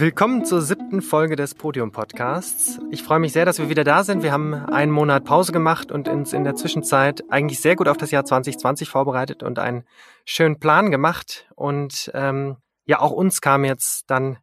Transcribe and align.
Willkommen 0.00 0.46
zur 0.46 0.62
siebten 0.62 1.02
Folge 1.02 1.36
des 1.36 1.54
Podium 1.54 1.92
Podcasts. 1.92 2.80
Ich 2.90 3.02
freue 3.02 3.18
mich 3.18 3.34
sehr, 3.34 3.44
dass 3.44 3.58
wir 3.58 3.68
wieder 3.68 3.84
da 3.84 4.02
sind. 4.02 4.22
Wir 4.22 4.32
haben 4.32 4.54
einen 4.54 4.90
Monat 4.90 5.24
Pause 5.26 5.52
gemacht 5.52 5.92
und 5.92 6.08
uns 6.08 6.32
in 6.32 6.42
der 6.42 6.54
Zwischenzeit 6.54 7.22
eigentlich 7.28 7.60
sehr 7.60 7.76
gut 7.76 7.86
auf 7.86 7.98
das 7.98 8.10
Jahr 8.10 8.24
2020 8.24 8.88
vorbereitet 8.88 9.42
und 9.42 9.58
einen 9.58 9.84
schönen 10.24 10.58
Plan 10.58 10.90
gemacht. 10.90 11.50
Und 11.54 12.10
ähm, 12.14 12.56
ja, 12.86 13.00
auch 13.00 13.10
uns 13.10 13.42
kam 13.42 13.62
jetzt 13.62 14.04
dann 14.06 14.38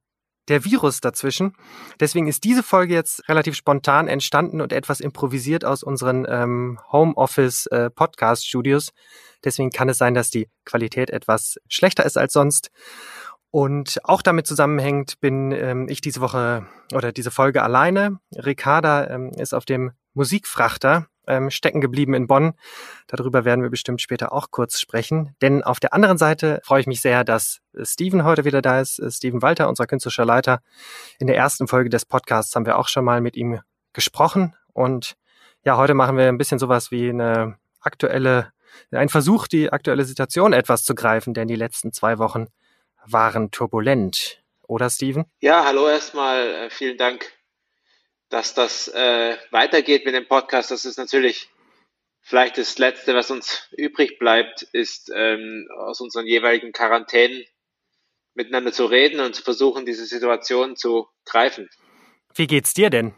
der 0.47 0.63
Virus 0.63 1.01
dazwischen. 1.01 1.55
Deswegen 1.99 2.27
ist 2.27 2.43
diese 2.43 2.61
Folge 2.61 2.93
jetzt 2.93 3.27
relativ 3.27 3.55
spontan 3.55 4.07
entstanden 4.07 4.61
und 4.61 4.71
etwas 4.71 4.99
improvisiert 4.99 5.65
aus 5.65 5.81
unseren 5.81 6.27
ähm, 6.29 6.79
Homeoffice 6.91 7.65
äh, 7.65 7.89
Podcast 7.89 8.47
Studios. 8.47 8.91
Deswegen 9.43 9.71
kann 9.71 9.89
es 9.89 9.97
sein, 9.97 10.13
dass 10.13 10.29
die 10.29 10.49
Qualität 10.65 11.09
etwas 11.09 11.57
schlechter 11.67 12.05
ist 12.05 12.17
als 12.17 12.33
sonst. 12.33 12.69
Und 13.57 14.01
auch 14.03 14.21
damit 14.21 14.45
zusammenhängt, 14.45 15.19
bin 15.19 15.51
ähm, 15.51 15.87
ich 15.89 15.99
diese 15.99 16.21
Woche 16.21 16.67
oder 16.93 17.11
diese 17.11 17.31
Folge 17.31 17.63
alleine. 17.63 18.19
Ricarda 18.35 19.09
ähm, 19.09 19.31
ist 19.31 19.55
auf 19.55 19.65
dem 19.65 19.93
Musikfrachter 20.13 21.07
ähm, 21.25 21.49
stecken 21.49 21.81
geblieben 21.81 22.13
in 22.13 22.27
Bonn. 22.27 22.53
Darüber 23.07 23.45
werden 23.45 23.63
wir 23.63 23.71
bestimmt 23.71 23.99
später 23.99 24.31
auch 24.31 24.51
kurz 24.51 24.79
sprechen. 24.79 25.35
Denn 25.41 25.63
auf 25.63 25.79
der 25.79 25.95
anderen 25.95 26.19
Seite 26.19 26.61
freue 26.63 26.81
ich 26.81 26.85
mich 26.85 27.01
sehr, 27.01 27.23
dass 27.23 27.61
Steven 27.81 28.25
heute 28.25 28.45
wieder 28.45 28.61
da 28.61 28.79
ist. 28.79 28.99
Äh, 28.99 29.09
Steven 29.09 29.41
Walter, 29.41 29.67
unser 29.69 29.87
künstlerischer 29.87 30.25
Leiter. 30.25 30.59
In 31.17 31.25
der 31.25 31.35
ersten 31.35 31.67
Folge 31.67 31.89
des 31.89 32.05
Podcasts 32.05 32.55
haben 32.55 32.67
wir 32.67 32.77
auch 32.77 32.87
schon 32.87 33.05
mal 33.05 33.21
mit 33.21 33.35
ihm 33.35 33.59
gesprochen. 33.91 34.55
Und 34.71 35.15
ja, 35.65 35.77
heute 35.77 35.95
machen 35.95 36.15
wir 36.15 36.27
ein 36.27 36.37
bisschen 36.37 36.59
sowas 36.59 36.91
wie 36.91 37.09
eine 37.09 37.57
aktuelle, 37.79 38.51
ein 38.91 39.09
Versuch, 39.09 39.47
die 39.47 39.73
aktuelle 39.73 40.05
Situation 40.05 40.53
etwas 40.53 40.83
zu 40.83 40.93
greifen, 40.93 41.33
denn 41.33 41.47
die 41.47 41.55
letzten 41.55 41.91
zwei 41.91 42.19
Wochen 42.19 42.49
waren 43.11 43.51
turbulent. 43.51 44.41
Oder 44.67 44.89
Steven? 44.89 45.25
Ja, 45.39 45.63
hallo 45.65 45.87
erstmal. 45.87 46.53
Äh, 46.53 46.69
vielen 46.69 46.97
Dank, 46.97 47.31
dass 48.29 48.53
das 48.53 48.89
äh, 48.89 49.37
weitergeht 49.51 50.05
mit 50.05 50.13
dem 50.13 50.27
Podcast. 50.27 50.71
Das 50.71 50.85
ist 50.85 50.97
natürlich 50.97 51.49
vielleicht 52.21 52.57
das 52.57 52.77
Letzte, 52.77 53.15
was 53.15 53.31
uns 53.31 53.69
übrig 53.71 54.19
bleibt, 54.19 54.63
ist 54.73 55.09
ähm, 55.15 55.69
aus 55.77 56.01
unseren 56.01 56.27
jeweiligen 56.27 56.73
Quarantänen 56.73 57.45
miteinander 58.33 58.73
zu 58.73 58.85
reden 58.85 59.21
und 59.21 59.33
zu 59.33 59.41
versuchen, 59.41 59.85
diese 59.85 60.05
Situation 60.05 60.75
zu 60.75 61.07
greifen. 61.25 61.69
Wie 62.35 62.47
geht's 62.47 62.73
dir 62.73 62.89
denn? 62.89 63.13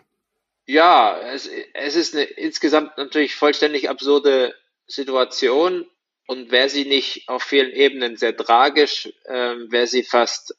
Ja, 0.66 1.20
es, 1.20 1.50
es 1.74 1.96
ist 1.96 2.14
eine 2.14 2.24
insgesamt 2.24 2.96
natürlich 2.98 3.36
vollständig 3.36 3.90
absurde 3.90 4.54
Situation 4.86 5.90
und 6.30 6.52
wäre 6.52 6.70
sie 6.70 6.86
nicht 6.86 7.28
auf 7.28 7.42
vielen 7.42 7.72
Ebenen 7.72 8.16
sehr 8.16 8.38
tragisch, 8.38 9.12
ähm, 9.26 9.72
wäre 9.72 9.88
sie 9.88 10.04
fast 10.04 10.54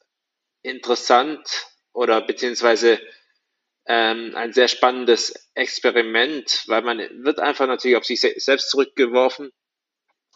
interessant 0.63 1.47
oder 1.93 2.19
beziehungsweise 2.19 2.99
ähm, 3.85 4.33
ein 4.35 4.51
sehr 4.51 4.67
spannendes 4.67 5.49
Experiment, 5.53 6.65
weil 6.67 6.81
man 6.81 6.97
wird 7.23 7.39
einfach 7.39 7.67
natürlich 7.67 7.95
auf 7.95 8.03
sich 8.03 8.19
selbst 8.19 8.69
zurückgeworfen. 8.69 9.53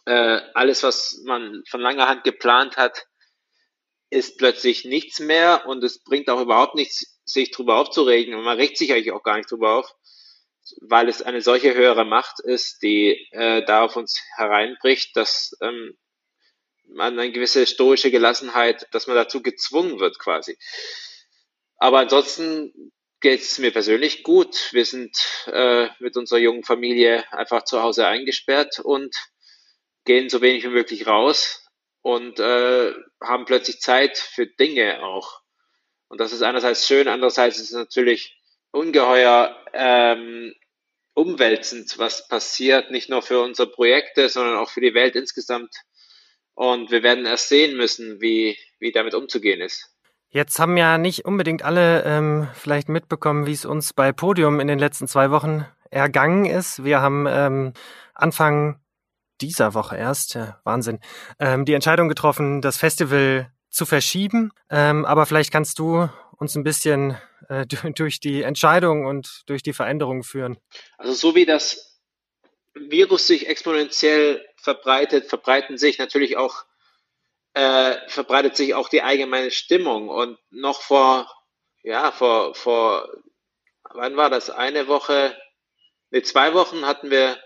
Äh, 0.06 0.39
alles, 0.53 0.83
was 0.83 1.22
man 1.25 1.63
von 1.67 1.81
langer 1.81 2.08
Hand 2.08 2.23
geplant 2.23 2.78
hat, 2.78 3.06
ist 4.09 4.38
plötzlich 4.38 4.86
nichts 4.86 5.19
mehr 5.19 5.66
und 5.67 5.83
es 5.83 6.02
bringt 6.02 6.30
auch 6.30 6.39
überhaupt 6.39 6.75
nichts, 6.75 7.19
sich 7.25 7.52
darüber 7.52 7.75
aufzuregen 7.75 8.36
und 8.36 8.45
man 8.45 8.58
regt 8.58 8.78
sich 8.78 8.94
eigentlich 8.94 9.11
auch 9.11 9.23
gar 9.23 9.36
nicht 9.36 9.52
darüber 9.52 9.80
auf 9.80 9.95
weil 10.81 11.09
es 11.09 11.21
eine 11.21 11.41
solche 11.41 11.73
höhere 11.73 12.05
Macht 12.05 12.39
ist, 12.39 12.81
die 12.81 13.27
äh, 13.31 13.63
da 13.66 13.83
auf 13.83 13.95
uns 13.95 14.21
hereinbricht, 14.35 15.16
dass 15.16 15.55
ähm, 15.61 15.97
man 16.88 17.19
eine 17.19 17.31
gewisse 17.31 17.66
stoische 17.66 18.12
Gelassenheit, 18.12 18.88
dass 18.91 19.07
man 19.07 19.16
dazu 19.16 19.41
gezwungen 19.41 20.00
wird 20.00 20.19
quasi. 20.19 20.57
Aber 21.78 22.00
ansonsten 22.00 22.91
geht 23.19 23.41
es 23.41 23.57
mir 23.59 23.72
persönlich 23.72 24.23
gut. 24.23 24.72
Wir 24.72 24.85
sind 24.85 25.17
äh, 25.47 25.89
mit 26.00 26.16
unserer 26.17 26.39
jungen 26.39 26.63
Familie 26.63 27.25
einfach 27.31 27.63
zu 27.63 27.81
Hause 27.81 28.07
eingesperrt 28.07 28.79
und 28.79 29.16
gehen 30.06 30.29
so 30.29 30.41
wenig 30.41 30.63
wie 30.63 30.69
möglich 30.69 31.07
raus 31.07 31.68
und 32.01 32.39
äh, 32.39 32.94
haben 33.22 33.45
plötzlich 33.45 33.79
Zeit 33.79 34.18
für 34.18 34.45
Dinge 34.45 35.03
auch. 35.03 35.41
Und 36.07 36.19
das 36.19 36.34
ist 36.34 36.44
einerseits 36.44 36.88
schön, 36.88 37.07
andererseits 37.07 37.57
ist 37.57 37.72
es 37.72 37.75
natürlich 37.75 38.39
ungeheuer 38.72 39.57
ähm, 39.73 40.53
umwälzend, 41.15 41.97
was 41.97 42.27
passiert, 42.27 42.91
nicht 42.91 43.09
nur 43.09 43.23
für 43.23 43.41
unsere 43.41 43.69
Projekte, 43.69 44.29
sondern 44.29 44.57
auch 44.57 44.69
für 44.69 44.81
die 44.81 44.93
Welt 44.93 45.15
insgesamt. 45.15 45.73
Und 46.53 46.91
wir 46.91 47.01
werden 47.01 47.25
erst 47.25 47.49
sehen 47.49 47.75
müssen, 47.75 48.21
wie, 48.21 48.57
wie 48.79 48.91
damit 48.91 49.15
umzugehen 49.15 49.61
ist. 49.61 49.91
Jetzt 50.29 50.59
haben 50.59 50.77
ja 50.77 50.97
nicht 50.97 51.25
unbedingt 51.25 51.63
alle 51.63 52.03
ähm, 52.03 52.47
vielleicht 52.53 52.89
mitbekommen, 52.89 53.45
wie 53.45 53.53
es 53.53 53.65
uns 53.65 53.93
bei 53.93 54.11
Podium 54.11 54.59
in 54.59 54.67
den 54.67 54.79
letzten 54.79 55.07
zwei 55.07 55.31
Wochen 55.31 55.65
ergangen 55.89 56.45
ist. 56.45 56.83
Wir 56.83 57.01
haben 57.01 57.25
ähm, 57.29 57.73
Anfang 58.13 58.81
dieser 59.41 59.73
Woche 59.73 59.95
erst, 59.95 60.35
ja, 60.35 60.59
Wahnsinn, 60.63 60.99
ähm, 61.39 61.65
die 61.65 61.73
Entscheidung 61.73 62.09
getroffen, 62.09 62.61
das 62.61 62.77
Festival 62.77 63.51
zu 63.69 63.85
verschieben. 63.85 64.51
Ähm, 64.69 65.05
aber 65.05 65.25
vielleicht 65.25 65.51
kannst 65.51 65.79
du 65.79 66.09
uns 66.38 66.56
ein 66.56 66.63
bisschen 66.63 67.18
äh, 67.50 67.66
durch 67.96 68.19
die 68.19 68.44
Entscheidung 68.44 69.06
und 69.06 69.44
durch 69.47 69.63
die 69.63 69.73
Veränderungen 69.73 70.23
führen? 70.23 70.57
Also 70.97 71.13
so 71.13 71.35
wie 71.35 71.46
das 71.46 72.00
Virus 72.73 73.28
sich 73.28 73.47
exponentiell 73.47 74.45
verbreitet, 74.57 75.28
verbreiten 75.28 75.78
sich 75.78 75.97
natürlich 75.97 76.38
auch 76.38 76.66
äh, 77.53 77.95
verbreitet 78.09 78.57
sich 78.57 78.75
auch 78.75 78.90
die 78.90 79.01
allgemeine 79.01 79.50
Stimmung. 79.50 80.09
Und 80.09 80.38
noch 80.50 80.81
vor 80.81 81.31
ja 81.84 82.12
vor 82.12 82.53
vor 82.53 83.09
wann 83.94 84.18
war 84.18 84.29
das? 84.29 84.50
Eine 84.50 84.88
Woche 84.88 85.38
ne 86.12 86.22
zwei 86.22 86.53
Wochen 86.53 86.85
hatten 86.85 87.09
wir 87.09 87.41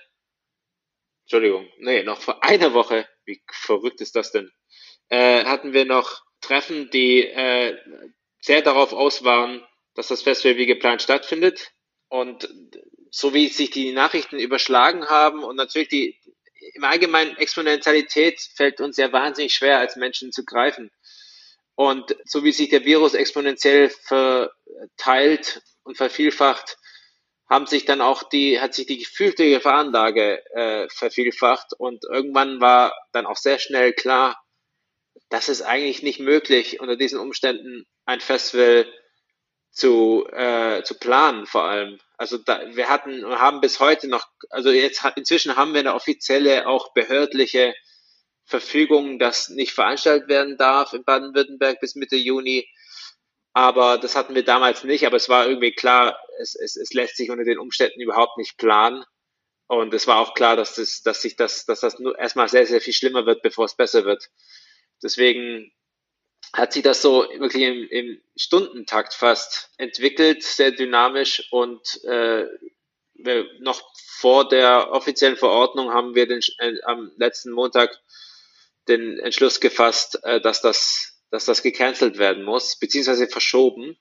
Entschuldigung 1.24 1.70
nee 1.80 2.04
noch 2.04 2.20
vor 2.22 2.44
einer 2.44 2.74
Woche 2.74 3.08
wie 3.26 3.42
verrückt 3.52 4.02
ist 4.02 4.16
das 4.16 4.32
denn? 4.32 4.52
Äh, 5.10 5.46
hatten 5.46 5.74
wir 5.74 5.86
noch 5.86 6.24
Treffen 6.42 6.90
die 6.90 7.26
äh, 7.26 7.78
sehr 8.50 8.64
darauf 8.64 8.94
aus 8.94 9.24
waren, 9.24 9.64
dass 9.94 10.08
das 10.08 10.24
Festival 10.24 10.58
wie 10.58 10.66
geplant 10.66 11.04
stattfindet. 11.04 11.72
Und 12.08 12.50
so 13.12 13.36
wie 13.36 13.48
sich 13.48 13.70
die 13.70 13.92
Nachrichten 13.92 14.40
überschlagen 14.40 15.06
haben 15.06 15.44
und 15.44 15.56
natürlich 15.56 15.90
die 15.90 16.20
im 16.74 16.84
Allgemeinen 16.84 17.38
Exponentialität 17.38 18.42
fällt 18.56 18.82
uns 18.82 18.98
ja 18.98 19.12
wahnsinnig 19.12 19.54
schwer 19.54 19.78
als 19.78 19.98
Menschen 19.98 20.32
zu 20.32 20.46
greifen. 20.46 20.90
Und 21.76 22.16
so 22.26 22.44
wie 22.44 22.52
sich 22.52 22.70
der 22.70 22.86
Virus 22.86 23.14
exponentiell 23.14 23.92
verteilt 23.92 25.62
und 25.84 25.98
vervielfacht, 25.98 26.80
haben 27.48 27.68
sich 27.68 27.86
dann 27.86 28.02
auch 28.02 28.24
die, 28.24 28.60
hat 28.60 28.74
sich 28.74 28.88
die 28.88 28.98
gefühlte 28.98 29.48
Gefahrenlage 29.48 30.44
äh, 30.56 30.90
vervielfacht 30.90 31.74
und 31.78 32.04
irgendwann 32.04 32.60
war 32.60 32.96
dann 33.12 33.28
auch 33.28 33.38
sehr 33.38 33.60
schnell 33.60 33.94
klar, 33.94 34.42
das 35.30 35.50
ist 35.50 35.62
eigentlich 35.62 36.04
nicht 36.04 36.20
möglich, 36.20 36.80
unter 36.80 36.96
diesen 36.96 37.20
Umständen 37.20 37.86
ein 38.06 38.20
Festival 38.20 38.92
zu, 39.72 40.28
äh, 40.32 40.84
zu 40.84 40.96
planen 40.98 41.46
vor 41.46 41.64
allem. 41.64 42.00
Also 42.18 42.38
da, 42.38 42.76
wir 42.76 42.90
hatten 42.90 43.26
haben 43.26 43.62
bis 43.62 43.80
heute 43.80 44.08
noch, 44.08 44.26
also 44.50 44.72
jetzt 44.72 45.04
inzwischen 45.16 45.56
haben 45.56 45.74
wir 45.74 45.80
eine 45.80 45.94
offizielle, 45.94 46.68
auch 46.68 46.94
behördliche 46.94 47.74
Verfügung, 48.44 49.20
dass 49.20 49.50
nicht 49.50 49.74
veranstaltet 49.74 50.28
werden 50.28 50.58
darf 50.58 50.94
in 50.94 51.04
Baden-Württemberg 51.04 51.80
bis 51.80 51.96
Mitte 51.96 52.16
Juni. 52.16 52.68
Aber 53.54 53.98
das 53.98 54.16
hatten 54.16 54.36
wir 54.36 54.44
damals 54.44 54.84
nicht, 54.84 55.06
aber 55.06 55.18
es 55.18 55.30
war 55.30 55.48
irgendwie 55.48 55.72
klar, 55.72 56.20
es, 56.40 56.56
es, 56.56 56.76
es 56.76 56.94
lässt 56.94 57.18
sich 57.18 57.30
unter 57.30 57.44
den 57.44 57.60
Umständen 57.60 58.02
überhaupt 58.02 58.38
nicht 58.38 58.58
planen. 58.58 59.04
Und 59.68 59.94
es 59.94 60.08
war 60.08 60.18
auch 60.18 60.34
klar, 60.34 60.56
dass 60.56 60.76
das, 60.76 61.04
dass 61.04 61.22
sich 61.22 61.36
das, 61.36 61.66
dass 61.66 61.82
das 61.82 62.00
nur 62.00 62.18
erstmal 62.18 62.50
sehr, 62.50 62.66
sehr 62.66 62.82
viel 62.82 62.94
schlimmer 62.94 63.28
wird, 63.28 63.44
bevor 63.44 63.66
es 63.66 63.76
besser 63.76 64.04
wird. 64.04 64.30
Deswegen 65.04 65.72
hat 66.54 66.74
sich 66.74 66.84
das 66.84 67.02
so 67.02 67.28
wirklich 67.38 67.64
im, 67.64 67.88
im 67.90 68.22
Stundentakt 68.36 69.14
fast 69.14 69.72
entwickelt, 69.78 70.44
sehr 70.44 70.72
dynamisch. 70.72 71.48
Und 71.52 72.04
äh, 72.06 72.46
noch 73.60 73.82
vor 73.96 74.48
der 74.48 74.92
offiziellen 74.92 75.38
Verordnung 75.38 75.94
haben 75.94 76.16
wir 76.16 76.28
den, 76.28 76.40
äh, 76.60 76.82
am 76.84 77.12
letzten 77.18 77.52
Montag 77.52 78.00
den 78.88 79.20
Entschluss 79.20 79.60
gefasst, 79.60 80.20
äh, 80.24 80.42
dass 80.42 80.62
das, 80.62 81.22
dass 81.30 81.46
das 81.46 81.62
gecancelt 81.62 82.18
werden 82.18 82.44
muss, 82.44 82.78
beziehungsweise 82.78 83.28
verschoben. 83.28 83.98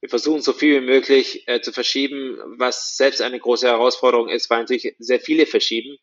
Wir 0.00 0.10
versuchen 0.10 0.42
so 0.42 0.52
viel 0.52 0.82
wie 0.82 0.86
möglich 0.86 1.48
äh, 1.48 1.62
zu 1.62 1.72
verschieben, 1.72 2.38
was 2.58 2.98
selbst 2.98 3.22
eine 3.22 3.40
große 3.40 3.66
Herausforderung 3.66 4.28
ist, 4.28 4.50
weil 4.50 4.60
natürlich 4.60 4.94
sehr 4.98 5.20
viele 5.20 5.46
verschieben 5.46 5.96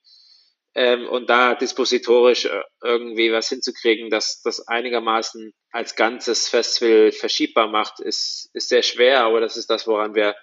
ähm, 0.74 1.08
und 1.08 1.30
da 1.30 1.56
dispositorisch 1.56 2.46
äh, 2.46 2.62
irgendwie 2.82 3.32
was 3.32 3.50
hinzukriegen, 3.50 4.10
dass 4.10 4.42
das 4.42 4.68
einigermaßen 4.68 5.54
als 5.72 5.96
ganzes 5.96 6.48
Festival 6.48 7.12
verschiebbar 7.12 7.68
macht, 7.68 8.00
ist, 8.00 8.50
ist 8.54 8.70
sehr 8.70 8.84
schwer, 8.84 9.24
aber 9.24 9.42
das 9.42 9.58
ist 9.58 9.70
das, 9.70 9.88
woran 9.88 10.16
wir 10.16 10.36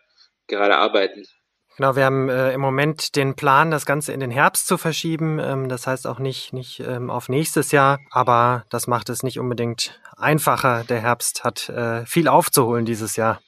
gerade 0.46 0.76
arbeiten. 0.76 1.24
Genau, 1.78 1.94
wir 1.94 2.04
haben 2.04 2.28
äh, 2.28 2.52
im 2.52 2.60
Moment 2.60 3.14
den 3.14 3.36
Plan, 3.36 3.70
das 3.70 3.86
Ganze 3.86 4.12
in 4.12 4.18
den 4.18 4.32
Herbst 4.32 4.66
zu 4.66 4.78
verschieben. 4.78 5.38
Ähm, 5.38 5.68
das 5.68 5.86
heißt 5.86 6.08
auch 6.08 6.18
nicht, 6.18 6.52
nicht 6.52 6.80
ähm, 6.80 7.08
auf 7.08 7.28
nächstes 7.28 7.70
Jahr, 7.70 8.00
aber 8.10 8.66
das 8.68 8.88
macht 8.88 9.08
es 9.10 9.22
nicht 9.22 9.38
unbedingt 9.38 10.00
einfacher. 10.16 10.84
Der 10.88 11.00
Herbst 11.00 11.44
hat 11.44 11.68
äh, 11.68 12.04
viel 12.04 12.26
aufzuholen 12.26 12.84
dieses 12.84 13.14
Jahr. 13.14 13.40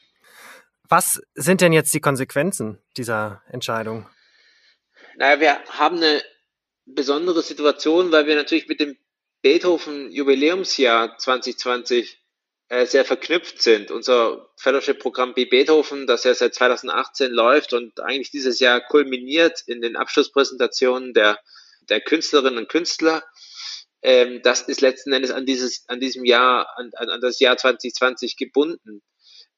Was 0.88 1.20
sind 1.34 1.60
denn 1.60 1.72
jetzt 1.72 1.92
die 1.92 2.00
Konsequenzen 2.00 2.80
dieser 2.96 3.42
Entscheidung? 3.48 4.08
Naja, 5.16 5.40
wir 5.40 5.58
haben 5.78 5.96
eine 5.96 6.22
besondere 6.94 7.42
Situation, 7.42 8.12
weil 8.12 8.26
wir 8.26 8.36
natürlich 8.36 8.68
mit 8.68 8.80
dem 8.80 8.96
Beethoven 9.42 10.10
Jubiläumsjahr 10.12 11.16
2020 11.16 12.18
äh, 12.68 12.86
sehr 12.86 13.04
verknüpft 13.04 13.62
sind. 13.62 13.90
Unser 13.90 14.50
Fellowship-Programm 14.56 15.34
B 15.34 15.44
Beethoven, 15.44 16.06
das 16.06 16.24
ja 16.24 16.34
seit 16.34 16.54
2018 16.54 17.32
läuft 17.32 17.72
und 17.72 18.00
eigentlich 18.00 18.30
dieses 18.30 18.60
Jahr 18.60 18.80
kulminiert 18.80 19.62
in 19.66 19.80
den 19.80 19.96
Abschlusspräsentationen 19.96 21.14
der, 21.14 21.38
der 21.88 22.00
Künstlerinnen 22.00 22.58
und 22.58 22.68
Künstler, 22.68 23.24
ähm, 24.02 24.40
das 24.42 24.62
ist 24.62 24.80
letzten 24.80 25.12
Endes 25.12 25.30
an 25.30 25.46
dieses, 25.46 25.84
an 25.88 26.00
diesem 26.00 26.24
Jahr, 26.24 26.68
an, 26.76 26.90
an 26.94 27.20
das 27.20 27.40
Jahr 27.40 27.56
2020 27.56 28.36
gebunden. 28.36 29.02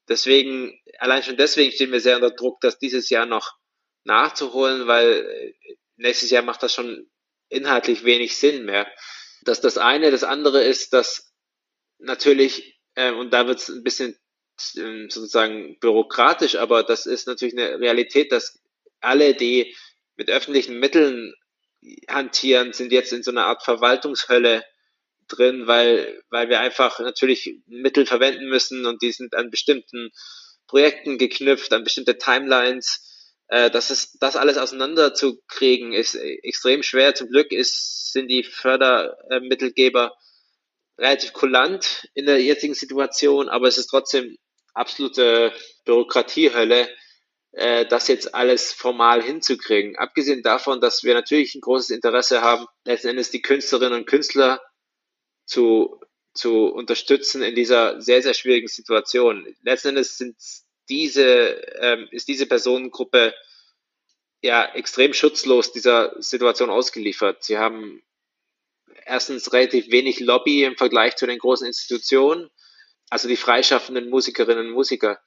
Deswegen, 0.08 0.80
allein 0.98 1.22
schon 1.22 1.36
deswegen 1.36 1.70
stehen 1.70 1.92
wir 1.92 2.00
sehr 2.00 2.16
unter 2.16 2.30
Druck, 2.30 2.60
das 2.60 2.78
dieses 2.78 3.08
Jahr 3.08 3.26
noch 3.26 3.56
nachzuholen, 4.04 4.88
weil 4.88 5.26
äh, 5.26 5.74
nächstes 5.96 6.30
Jahr 6.30 6.42
macht 6.42 6.62
das 6.62 6.74
schon 6.74 7.08
inhaltlich 7.52 8.04
wenig 8.04 8.36
Sinn 8.36 8.64
mehr. 8.64 8.86
Das 9.42 9.58
ist 9.58 9.64
das 9.64 9.78
eine. 9.78 10.10
Das 10.10 10.24
andere 10.24 10.62
ist, 10.62 10.92
dass 10.92 11.32
natürlich 11.98 12.78
ähm, 12.96 13.18
und 13.18 13.32
da 13.32 13.46
wird 13.46 13.58
es 13.58 13.68
ein 13.68 13.82
bisschen 13.82 14.16
ähm, 14.76 15.08
sozusagen 15.10 15.78
bürokratisch, 15.78 16.56
aber 16.56 16.82
das 16.82 17.06
ist 17.06 17.26
natürlich 17.26 17.56
eine 17.56 17.80
Realität, 17.80 18.32
dass 18.32 18.60
alle, 19.00 19.34
die 19.34 19.74
mit 20.16 20.30
öffentlichen 20.30 20.78
Mitteln 20.78 21.34
hantieren, 22.08 22.72
sind 22.72 22.92
jetzt 22.92 23.12
in 23.12 23.22
so 23.22 23.30
einer 23.30 23.46
Art 23.46 23.64
Verwaltungshölle 23.64 24.64
drin, 25.28 25.66
weil, 25.66 26.22
weil 26.30 26.48
wir 26.48 26.60
einfach 26.60 27.00
natürlich 27.00 27.56
Mittel 27.66 28.06
verwenden 28.06 28.48
müssen 28.48 28.86
und 28.86 29.02
die 29.02 29.12
sind 29.12 29.34
an 29.34 29.50
bestimmten 29.50 30.10
Projekten 30.66 31.18
geknüpft, 31.18 31.72
an 31.72 31.84
bestimmte 31.84 32.18
Timelines. 32.18 33.11
Äh, 33.52 33.70
das 33.70 33.90
ist, 33.90 34.16
das 34.22 34.36
alles 34.36 34.56
auseinanderzukriegen, 34.56 35.92
ist 35.92 36.14
extrem 36.14 36.82
schwer. 36.82 37.14
Zum 37.14 37.28
Glück 37.28 37.52
ist, 37.52 38.10
sind 38.10 38.28
die 38.28 38.44
Fördermittelgeber 38.44 40.16
relativ 40.98 41.34
kulant 41.34 42.08
in 42.14 42.24
der 42.24 42.42
jetzigen 42.42 42.72
Situation, 42.72 43.50
aber 43.50 43.68
es 43.68 43.76
ist 43.76 43.88
trotzdem 43.88 44.38
absolute 44.72 45.52
Bürokratiehölle, 45.84 46.88
äh, 47.50 47.84
das 47.84 48.08
jetzt 48.08 48.34
alles 48.34 48.72
formal 48.72 49.22
hinzukriegen. 49.22 49.96
Abgesehen 49.98 50.42
davon, 50.42 50.80
dass 50.80 51.04
wir 51.04 51.12
natürlich 51.12 51.54
ein 51.54 51.60
großes 51.60 51.90
Interesse 51.90 52.40
haben, 52.40 52.64
letzten 52.86 53.08
Endes 53.08 53.30
die 53.30 53.42
Künstlerinnen 53.42 54.00
und 54.00 54.06
Künstler 54.06 54.62
zu, 55.44 56.00
zu 56.32 56.68
unterstützen 56.68 57.42
in 57.42 57.54
dieser 57.54 58.00
sehr, 58.00 58.22
sehr 58.22 58.32
schwierigen 58.32 58.68
Situation. 58.68 59.46
Letzten 59.60 59.88
Endes 59.88 60.16
sind 60.16 60.36
diese, 60.92 61.62
ähm, 61.80 62.06
ist 62.10 62.28
diese 62.28 62.46
Personengruppe 62.46 63.34
ja 64.42 64.64
extrem 64.74 65.14
schutzlos 65.14 65.72
dieser 65.72 66.20
Situation 66.20 66.68
ausgeliefert. 66.68 67.42
Sie 67.42 67.56
haben 67.56 68.02
erstens 69.06 69.52
relativ 69.54 69.90
wenig 69.90 70.20
Lobby 70.20 70.64
im 70.64 70.76
Vergleich 70.76 71.16
zu 71.16 71.26
den 71.26 71.38
großen 71.38 71.66
Institutionen, 71.66 72.50
also 73.08 73.26
die 73.26 73.36
freischaffenden 73.36 74.10
Musikerinnen 74.10 74.66
und 74.66 74.72
Musiker. 74.72 75.18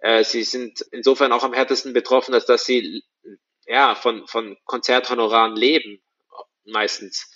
Äh, 0.00 0.24
sie 0.24 0.42
sind 0.44 0.82
insofern 0.90 1.32
auch 1.32 1.42
am 1.42 1.54
härtesten 1.54 1.94
betroffen, 1.94 2.34
als 2.34 2.44
dass 2.44 2.66
sie 2.66 3.02
ja 3.66 3.94
von, 3.94 4.26
von 4.26 4.58
Konzerthonoraren 4.64 5.56
leben, 5.56 6.02
meistens. 6.64 7.30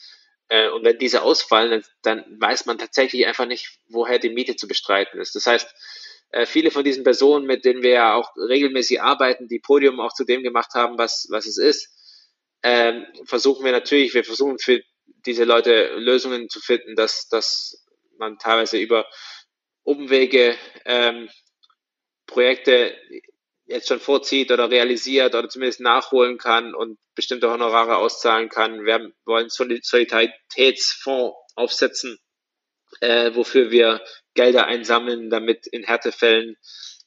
Äh, 0.48 0.68
und 0.68 0.84
wenn 0.84 0.98
diese 0.98 1.22
ausfallen, 1.22 1.70
dann, 2.02 2.22
dann 2.24 2.40
weiß 2.40 2.66
man 2.66 2.76
tatsächlich 2.76 3.26
einfach 3.26 3.46
nicht, 3.46 3.78
woher 3.88 4.18
die 4.18 4.28
Miete 4.28 4.56
zu 4.56 4.68
bestreiten 4.68 5.18
ist. 5.20 5.34
Das 5.34 5.46
heißt, 5.46 5.74
äh, 6.32 6.46
viele 6.46 6.70
von 6.70 6.84
diesen 6.84 7.04
Personen, 7.04 7.46
mit 7.46 7.64
denen 7.64 7.82
wir 7.82 7.90
ja 7.90 8.14
auch 8.14 8.34
regelmäßig 8.36 9.02
arbeiten, 9.02 9.48
die 9.48 9.60
Podium 9.60 10.00
auch 10.00 10.12
zu 10.12 10.24
dem 10.24 10.42
gemacht 10.42 10.74
haben, 10.74 10.98
was, 10.98 11.28
was 11.30 11.46
es 11.46 11.58
ist, 11.58 11.90
ähm, 12.62 13.06
versuchen 13.24 13.64
wir 13.64 13.72
natürlich, 13.72 14.14
wir 14.14 14.24
versuchen 14.24 14.58
für 14.58 14.82
diese 15.26 15.44
Leute 15.44 15.94
Lösungen 15.96 16.48
zu 16.48 16.60
finden, 16.60 16.96
dass, 16.96 17.28
dass 17.28 17.84
man 18.18 18.38
teilweise 18.38 18.78
über 18.78 19.06
Umwege 19.82 20.56
ähm, 20.84 21.28
Projekte 22.26 22.96
jetzt 23.66 23.88
schon 23.88 24.00
vorzieht 24.00 24.50
oder 24.50 24.70
realisiert 24.70 25.34
oder 25.34 25.48
zumindest 25.48 25.80
nachholen 25.80 26.38
kann 26.38 26.74
und 26.74 26.98
bestimmte 27.14 27.50
Honorare 27.50 27.96
auszahlen 27.96 28.48
kann. 28.48 28.84
Wir 28.84 29.12
wollen 29.24 29.48
Solidaritätsfonds 29.48 31.36
aufsetzen, 31.56 32.18
äh, 33.00 33.34
wofür 33.34 33.70
wir 33.70 34.02
Gelder 34.34 34.66
einsammeln, 34.66 35.30
damit 35.30 35.66
in 35.66 35.84
Härtefällen 35.84 36.56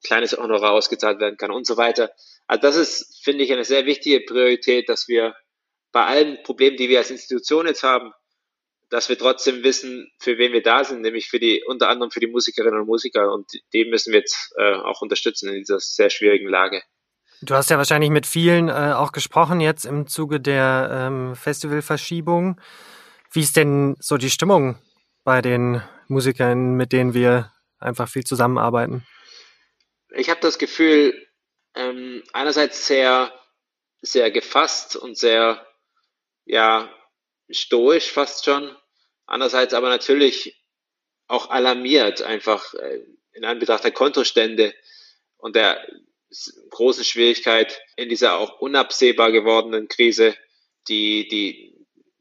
kleines 0.04 0.38
Honorar 0.38 0.72
ausgezahlt 0.72 1.20
werden 1.20 1.38
kann 1.38 1.52
und 1.52 1.66
so 1.66 1.78
weiter. 1.78 2.12
Also 2.48 2.62
das 2.62 2.76
ist, 2.76 3.24
finde 3.24 3.44
ich, 3.44 3.52
eine 3.52 3.64
sehr 3.64 3.86
wichtige 3.86 4.22
Priorität, 4.22 4.88
dass 4.90 5.08
wir 5.08 5.36
bei 5.92 6.06
allen 6.06 6.44
Problemen, 6.44 6.78
die 6.78 6.90
wir 6.90 7.00
als 7.00 7.10
Institution 7.10 7.66
jetzt 7.66 7.84
haben, 7.84 8.12
dass 8.90 9.10
wir 9.10 9.18
trotzdem 9.18 9.64
wissen, 9.64 10.12
für 10.20 10.38
wen 10.38 10.54
wir 10.54 10.62
da 10.62 10.84
sind, 10.84 11.02
nämlich 11.02 11.30
für 11.30 11.40
die, 11.40 11.64
unter 11.66 11.90
anderem 11.90 12.12
für 12.12 12.20
die 12.20 12.28
Musikerinnen 12.28 12.82
und 12.82 12.88
Musiker. 12.88 13.34
Und 13.34 13.52
die 13.74 13.86
müssen 13.86 14.14
wir 14.14 14.20
jetzt 14.20 14.54
äh, 14.58 14.76
auch 14.76 15.02
unterstützen 15.02 15.50
in 15.50 15.56
dieser 15.56 15.80
sehr 15.80 16.10
schwierigen 16.10 16.48
Lage. 16.48 16.84
Du 17.42 17.56
hast 17.56 17.70
ja 17.70 17.78
wahrscheinlich 17.78 18.12
mit 18.12 18.26
vielen 18.26 18.70
äh, 18.70 18.94
auch 18.96 19.12
gesprochen 19.12 19.60
jetzt 19.60 19.86
im 19.86 20.08
Zuge 20.08 20.40
der 20.40 20.90
ähm, 20.92 21.36
Festivalverschiebung. 21.36 22.60
Wie 23.32 23.42
ist 23.42 23.58
denn 23.58 23.96
so 24.00 24.18
die 24.18 24.30
Stimmung 24.30 24.78
bei 25.24 25.42
den 25.42 25.82
Musikern, 26.08 26.76
mit 26.76 26.92
denen 26.92 27.14
wir 27.14 27.52
einfach 27.80 28.10
viel 28.10 28.24
zusammenarbeiten? 28.24 29.06
Ich 30.10 30.30
habe 30.30 30.40
das 30.40 30.58
Gefühl, 30.58 31.28
ähm, 31.76 32.24
einerseits 32.34 32.88
sehr, 32.88 33.34
sehr 34.02 34.32
gefasst 34.32 34.96
und 34.96 35.18
sehr 35.18 35.66
ja, 36.46 36.90
stoisch 37.50 38.12
fast 38.12 38.46
schon. 38.46 38.76
Andererseits 39.26 39.74
aber 39.74 39.90
natürlich 39.90 40.62
auch 41.28 41.50
alarmiert, 41.50 42.22
einfach 42.22 42.74
äh, 42.76 43.02
in 43.34 43.44
Anbetracht 43.44 43.84
der 43.84 43.92
Kontostände 43.92 44.74
und 45.38 45.56
der 45.56 45.86
großen 46.70 47.04
Schwierigkeit 47.04 47.82
in 47.96 48.10
dieser 48.10 48.38
auch 48.38 48.60
unabsehbar 48.60 49.32
gewordenen 49.32 49.88
Krise, 49.88 50.36
die, 50.88 51.28
die, 51.28 51.75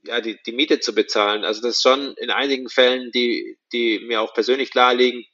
ja, 0.07 0.21
die, 0.21 0.39
die 0.45 0.53
Miete 0.53 0.81
zu 0.81 0.95
bezahlen. 0.95 1.45
Also 1.45 1.63
das 1.63 1.77
ist 1.77 1.83
schon 1.83 2.15
in 2.15 2.31
einigen 2.31 2.69
Fällen, 2.69 3.11
die, 3.13 3.59
die 3.73 4.01
mir 4.01 4.21
auch 4.21 4.35
persönlich 4.35 4.71
klar 4.71 4.95
liegen, 4.95 5.25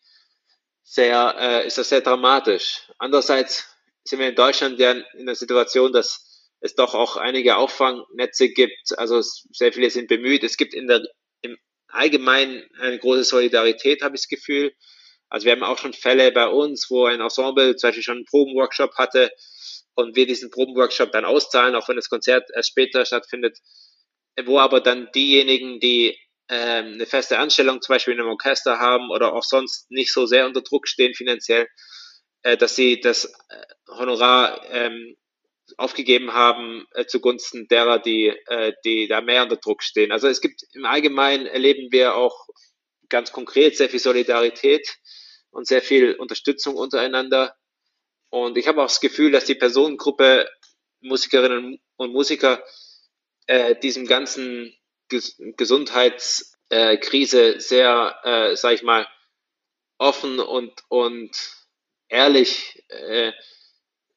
sehr, 0.83 1.35
äh, 1.39 1.67
ist 1.67 1.79
das 1.79 1.89
sehr 1.89 2.01
dramatisch. 2.01 2.91
Andererseits 2.99 3.69
sind 4.05 4.19
wir 4.19 4.29
in 4.29 4.35
Deutschland 4.35 4.79
ja 4.79 4.93
in 4.93 5.27
der 5.27 5.35
Situation, 5.35 5.93
dass 5.93 6.51
es 6.61 6.75
doch 6.75 6.95
auch 6.95 7.17
einige 7.17 7.57
Auffangnetze 7.57 8.51
gibt. 8.51 8.99
Also 8.99 9.21
sehr 9.21 9.73
viele 9.73 9.91
sind 9.91 10.09
bemüht. 10.09 10.45
Es 10.45 10.57
gibt 10.57 10.75
in 10.75 10.89
der, 10.89 11.03
im 11.43 11.57
Allgemeinen 11.89 12.69
eine 12.81 12.99
große 12.99 13.25
Solidarität, 13.25 14.03
habe 14.03 14.15
ich 14.17 14.23
das 14.23 14.29
Gefühl. 14.29 14.73
Also 15.29 15.45
wir 15.45 15.53
haben 15.53 15.63
auch 15.63 15.79
schon 15.79 15.93
Fälle 15.93 16.33
bei 16.33 16.49
uns, 16.49 16.91
wo 16.91 17.07
ein 17.07 17.21
Ensemble 17.21 17.77
zum 17.77 17.89
Beispiel 17.89 18.03
schon 18.03 18.17
einen 18.17 18.25
Probenworkshop 18.25 18.97
hatte 18.97 19.31
und 19.95 20.17
wir 20.17 20.27
diesen 20.27 20.51
Probenworkshop 20.51 21.13
dann 21.13 21.25
auszahlen, 21.25 21.75
auch 21.77 21.89
wenn 21.89 21.97
das 21.97 22.09
Konzert 22.09 22.51
erst 22.55 22.71
später 22.71 23.07
stattfindet, 23.07 23.59
wo 24.45 24.59
aber 24.59 24.81
dann 24.81 25.11
diejenigen, 25.15 25.81
die 25.81 26.19
ähm, 26.49 26.95
eine 26.95 27.07
feste 27.07 27.39
Anstellung 27.39 27.81
zum 27.81 27.95
Beispiel 27.95 28.15
in 28.15 28.21
einem 28.21 28.31
Orchester 28.31 28.79
haben 28.79 29.11
oder 29.11 29.35
auch 29.35 29.45
sonst 29.45 29.91
nicht 29.91 30.13
so 30.13 30.27
sehr 30.27 30.47
unter 30.47 30.63
Druck 30.63 30.89
stehen 30.89 31.15
finanziell, 31.15 31.69
äh, 32.43 32.57
dass 32.57 32.75
sie 32.75 33.01
das 33.01 33.27
äh, 33.27 33.65
Honorar 33.89 34.61
ähm, 34.71 35.17
aufgegeben 35.77 36.33
haben 36.33 36.87
äh, 36.95 37.07
zugunsten 37.07 37.69
derer, 37.69 38.01
die, 38.01 38.35
die 38.85 39.07
da 39.07 39.21
mehr 39.21 39.45
unter 39.45 39.57
Druck 39.57 39.85
stehen. 39.85 40.11
Also 40.11 40.27
es 40.27 40.41
gibt 40.41 40.65
im 40.73 40.85
Allgemeinen 40.85 41.47
erleben 41.47 41.93
wir 41.93 42.17
auch 42.17 42.49
ganz 43.09 43.31
konkret 43.31 43.77
sehr 43.77 43.89
viel 43.89 44.01
Solidarität 44.01 44.97
und 45.51 45.69
sehr 45.69 45.81
viel 45.81 46.15
Unterstützung 46.15 46.75
untereinander. 46.75 47.55
Und 48.31 48.59
ich 48.59 48.67
habe 48.67 48.81
auch 48.81 48.89
das 48.89 49.01
Gefühl, 49.01 49.31
dass 49.31 49.45
die 49.45 49.55
Personengruppe 49.55 50.49
Musikerinnen 51.03 51.81
und 51.97 52.13
Musiker 52.13 52.65
äh, 53.51 53.75
diesem 53.75 54.07
ganzen 54.07 54.73
Ges 55.09 55.37
Gesundheitskrise 55.57 57.61
sehr, 57.61 58.17
äh, 58.23 58.55
sag 58.55 58.75
ich 58.75 58.85
mal, 58.85 59.09
offen 59.99 60.39
und, 60.39 60.73
und 60.89 61.37
ehrlich 62.09 62.85
äh, 62.89 63.33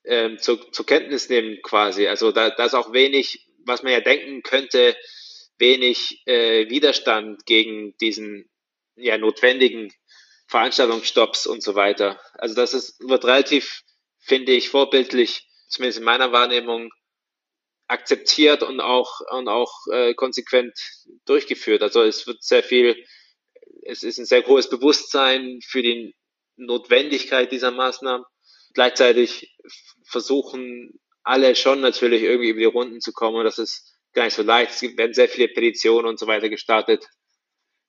ähm, 0.06 0.38
zur, 0.38 0.72
zur 0.72 0.86
Kenntnis 0.86 1.30
nehmen 1.30 1.58
quasi. 1.64 2.08
Also 2.08 2.32
da, 2.32 2.52
da 2.52 2.66
ist 2.66 2.76
auch 2.76 2.94
wenig, 2.94 3.48
was 3.66 3.82
man 3.82 3.94
ja 3.94 4.02
denken 4.02 4.44
könnte, 4.44 4.96
wenig 5.58 6.22
äh, 6.28 6.70
Widerstand 6.70 7.48
gegen 7.48 7.98
diesen 7.98 8.48
ja 8.96 9.18
notwendigen 9.18 9.92
Veranstaltungsstopps 10.46 11.48
und 11.48 11.64
so 11.64 11.74
weiter. 11.74 12.22
Also 12.36 12.54
das 12.54 12.76
ist, 12.76 13.00
wird 13.00 13.26
relativ, 13.26 13.82
finde 14.20 14.52
ich, 14.52 14.70
vorbildlich 14.70 15.48
zumindest 15.68 15.98
in 15.98 16.06
meiner 16.06 16.32
Wahrnehmung, 16.32 16.92
akzeptiert 17.94 18.64
und 18.64 18.82
auch, 18.82 19.22
und 19.32 19.48
auch 19.48 19.72
äh, 19.92 20.14
konsequent 20.16 20.74
durchgeführt. 21.26 21.84
Also 21.84 22.02
es 22.02 22.26
wird 22.28 22.44
sehr 22.44 22.64
viel, 22.64 22.96
es 23.84 24.04
ist 24.04 24.18
ein 24.18 24.26
sehr 24.26 24.46
hohes 24.46 24.68
Bewusstsein 24.70 25.60
für 25.66 25.84
die 25.84 26.16
Notwendigkeit 26.56 27.52
dieser 27.52 27.72
Maßnahmen. 27.72 28.26
Gleichzeitig 28.74 29.56
versuchen 30.06 31.00
alle 31.24 31.56
schon 31.56 31.82
natürlich 31.82 32.24
irgendwie 32.24 32.50
über 32.50 32.60
die 32.60 32.66
Runden 32.66 33.00
zu 33.00 33.14
kommen 33.14 33.38
und 33.38 33.46
das 33.46 33.60
ist 33.60 33.96
gar 34.14 34.26
nicht 34.26 34.36
so 34.36 34.44
leicht. 34.44 34.72
Es 34.72 34.82
werden 34.82 35.14
sehr 35.14 35.30
viele 35.30 35.48
Petitionen 35.48 36.08
und 36.08 36.20
so 36.20 36.28
weiter 36.28 36.50
gestartet. 36.50 37.08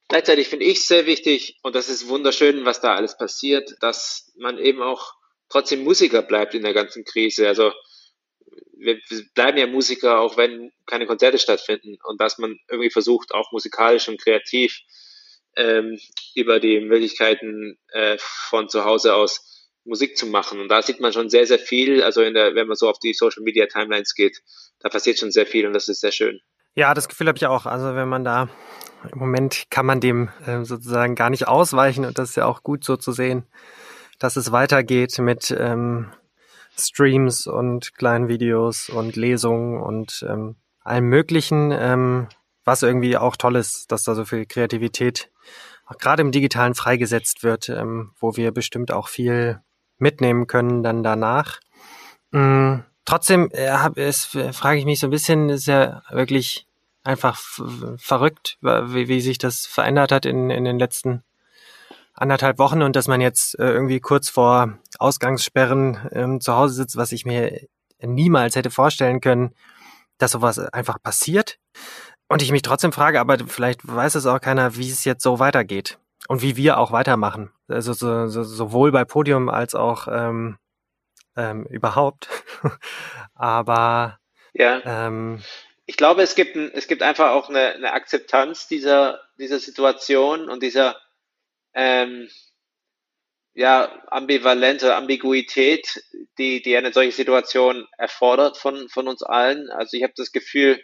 Gleichzeitig 0.09 0.49
finde 0.49 0.67
ich 0.67 0.87
sehr 0.87 1.07
wichtig 1.07 1.59
und 1.63 1.75
das 1.75 1.89
ist 1.89 2.09
wunderschön, 2.09 2.65
was 2.67 2.81
da 2.81 2.95
alles 2.95 3.17
passiert, 3.17 3.75
dass 3.81 4.33
man 4.37 4.59
eben 4.59 4.83
auch 4.83 5.15
trotzdem 5.49 5.83
Musiker 5.83 6.23
bleibt 6.23 6.55
in 6.55 6.63
der 6.63 6.75
ganzen 6.75 7.05
Krise. 7.05 7.49
Also 7.49 7.73
wir 8.79 8.99
bleiben 9.35 9.59
ja 9.59 9.67
Musiker, 9.67 10.21
auch 10.21 10.37
wenn 10.37 10.73
keine 10.87 11.07
Konzerte 11.07 11.39
stattfinden 11.39 11.97
und 12.05 12.21
dass 12.21 12.39
man 12.39 12.57
irgendwie 12.69 12.91
versucht, 12.91 13.33
auch 13.33 13.53
musikalisch 13.53 14.09
und 14.09 14.21
kreativ 14.21 14.81
ähm, 15.57 15.99
über 16.35 16.61
die 16.61 16.81
Möglichkeiten 16.81 17.79
äh, 17.93 18.17
von 18.19 18.69
zu 18.69 18.85
Hause 18.85 19.15
aus 19.15 19.71
Musik 19.85 20.17
zu 20.17 20.27
machen. 20.27 20.61
Und 20.61 20.69
da 20.69 20.83
sieht 20.83 21.01
man 21.01 21.13
schon 21.13 21.29
sehr, 21.29 21.47
sehr 21.47 21.59
viel. 21.59 22.03
Also 22.03 22.23
der, 22.23 22.55
wenn 22.55 22.67
man 22.67 22.77
so 22.77 22.89
auf 22.89 22.99
die 22.99 23.13
Social 23.13 23.43
Media 23.43 23.67
Timelines 23.67 24.15
geht, 24.15 24.41
da 24.81 24.89
passiert 24.89 25.19
schon 25.19 25.31
sehr 25.31 25.47
viel 25.47 25.67
und 25.67 25.75
das 25.75 25.89
ist 25.89 26.01
sehr 26.01 26.13
schön. 26.13 26.41
Ja, 26.75 26.95
das 26.95 27.09
Gefühl 27.09 27.29
habe 27.29 27.39
ich 27.39 27.47
auch. 27.47 27.67
Also 27.67 27.95
wenn 27.95 28.09
man 28.09 28.25
da 28.25 28.49
im 29.13 29.19
Moment 29.19 29.65
kann 29.71 29.87
man 29.87 30.01
dem 30.01 30.31
äh, 30.47 30.65
sozusagen 30.65 31.15
gar 31.15 31.31
nicht 31.31 31.47
ausweichen 31.47 32.05
und 32.05 32.19
das 32.19 32.31
ist 32.31 32.37
ja 32.37 32.47
auch 32.47 32.63
gut 32.63 32.85
so 32.85 32.97
zu 32.97 33.13
sehen, 33.13 33.47
dass 34.19 34.37
es 34.37 34.51
weitergeht 34.51 35.19
mit 35.19 35.55
ähm, 35.57 36.11
Streams 36.77 37.47
und 37.47 37.95
kleinen 37.95 38.29
Videos 38.29 38.89
und 38.89 39.17
Lesungen 39.17 39.81
und 39.81 40.25
ähm, 40.29 40.57
allem 40.81 41.07
Möglichen, 41.07 41.73
ähm, 41.73 42.29
was 42.65 42.83
irgendwie 42.83 43.17
auch 43.17 43.37
toll 43.37 43.57
ist, 43.57 43.91
dass 43.93 44.05
da 44.05 44.15
so 44.15 44.25
viel 44.25 44.47
Kreativität 44.47 45.31
auch 45.87 45.99
gerade 45.99 46.23
im 46.23 46.33
Digitalen 46.33 46.75
freigesetzt 46.75 47.43
wird, 47.43 47.69
ähm, 47.69 48.13
wo 48.19 48.37
wir 48.37 48.53
bestimmt 48.53 48.91
auch 48.91 49.09
viel 49.09 49.61
mitnehmen 49.99 50.47
können 50.47 50.83
dann 50.83 51.03
danach. 51.03 51.61
Mhm. 52.31 52.85
Trotzdem 53.05 53.51
äh, 53.53 53.71
hab, 53.71 53.99
es, 53.99 54.35
äh, 54.35 54.53
frage 54.53 54.79
ich 54.79 54.87
mich 54.87 55.01
so 55.01 55.07
ein 55.07 55.11
bisschen, 55.11 55.51
ist 55.51 55.67
ja 55.67 56.03
wirklich 56.11 56.67
einfach 57.03 57.39
verrückt, 57.99 58.57
wie, 58.63 59.09
wie 59.09 59.21
sich 59.21 59.37
das 59.37 59.67
verändert 59.67 60.11
hat 60.11 60.25
in, 60.25 60.49
in 60.49 60.65
den 60.65 60.79
letzten 60.79 61.23
anderthalb 62.15 62.59
Wochen 62.59 62.81
und 62.83 62.97
dass 62.97 63.09
man 63.09 63.21
jetzt 63.21 63.59
äh, 63.59 63.71
irgendwie 63.71 64.01
kurz 64.01 64.31
vor 64.31 64.79
Ausgangssperren 65.05 66.09
ähm, 66.13 66.41
zu 66.41 66.57
Hause 66.57 66.75
sitzt, 66.75 66.97
was 66.97 67.13
ich 67.13 67.27
mir 67.27 67.67
niemals 68.01 68.57
hätte 68.57 68.71
vorstellen 68.71 69.21
können, 69.21 69.55
dass 70.19 70.33
sowas 70.33 70.59
einfach 70.59 71.03
passiert. 71.03 71.59
Und 72.29 72.43
ich 72.43 72.51
mich 72.51 72.63
trotzdem 72.63 72.93
frage, 72.93 73.21
aber 73.21 73.39
vielleicht 73.47 73.87
weiß 73.87 74.15
es 74.15 74.27
auch 74.27 74.41
keiner, 74.41 74.77
wie 74.77 74.91
es 74.91 75.05
jetzt 75.05 75.23
so 75.23 75.39
weitergeht 75.39 75.99
und 76.29 76.43
wie 76.43 76.57
wir 76.57 76.79
auch 76.79 76.91
weitermachen. 76.91 77.53
Also 77.69 77.93
so, 77.93 78.29
so, 78.29 78.43
sowohl 78.43 78.93
bei 78.93 79.05
Podium 79.05 79.49
als 79.49 79.75
auch 79.75 80.09
ähm, 80.11 80.57
ähm, 81.37 81.67
überhaupt. 81.67 82.29
aber 83.35 84.19
ja. 84.55 84.81
Ähm, 84.85 85.43
ich 85.87 85.97
glaube, 85.99 86.23
es 86.23 86.35
gibt, 86.35 86.57
ein, 86.57 86.71
es 86.73 86.89
gibt 86.89 87.03
einfach 87.03 87.33
auch 87.33 87.51
eine, 87.51 87.75
eine 87.75 87.93
Akzeptanz 87.93 88.69
dieser, 88.69 89.21
dieser 89.39 89.59
Situation 89.59 90.49
und 90.49 90.63
dieser 90.63 90.97
ähm, 91.75 92.29
ja, 93.55 94.03
ambivalente 94.09 94.95
Ambiguität, 94.97 96.03
die, 96.39 96.61
die 96.61 96.77
eine 96.77 96.93
solche 96.93 97.13
Situation 97.13 97.87
erfordert 97.97 98.59
von, 98.59 98.89
von 98.89 99.07
uns 99.07 99.23
allen. 99.23 99.71
Also 99.71 99.97
ich 99.97 100.03
habe 100.03 100.13
das 100.17 100.33
Gefühl, 100.33 100.83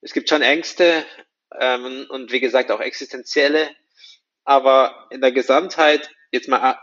es 0.00 0.12
gibt 0.12 0.28
schon 0.28 0.42
Ängste 0.42 1.04
ähm, 1.58 2.06
und 2.08 2.30
wie 2.30 2.40
gesagt 2.40 2.70
auch 2.70 2.80
existenzielle, 2.80 3.68
aber 4.44 5.08
in 5.10 5.20
der 5.20 5.32
Gesamtheit, 5.32 6.10
jetzt 6.30 6.48
mal 6.48 6.78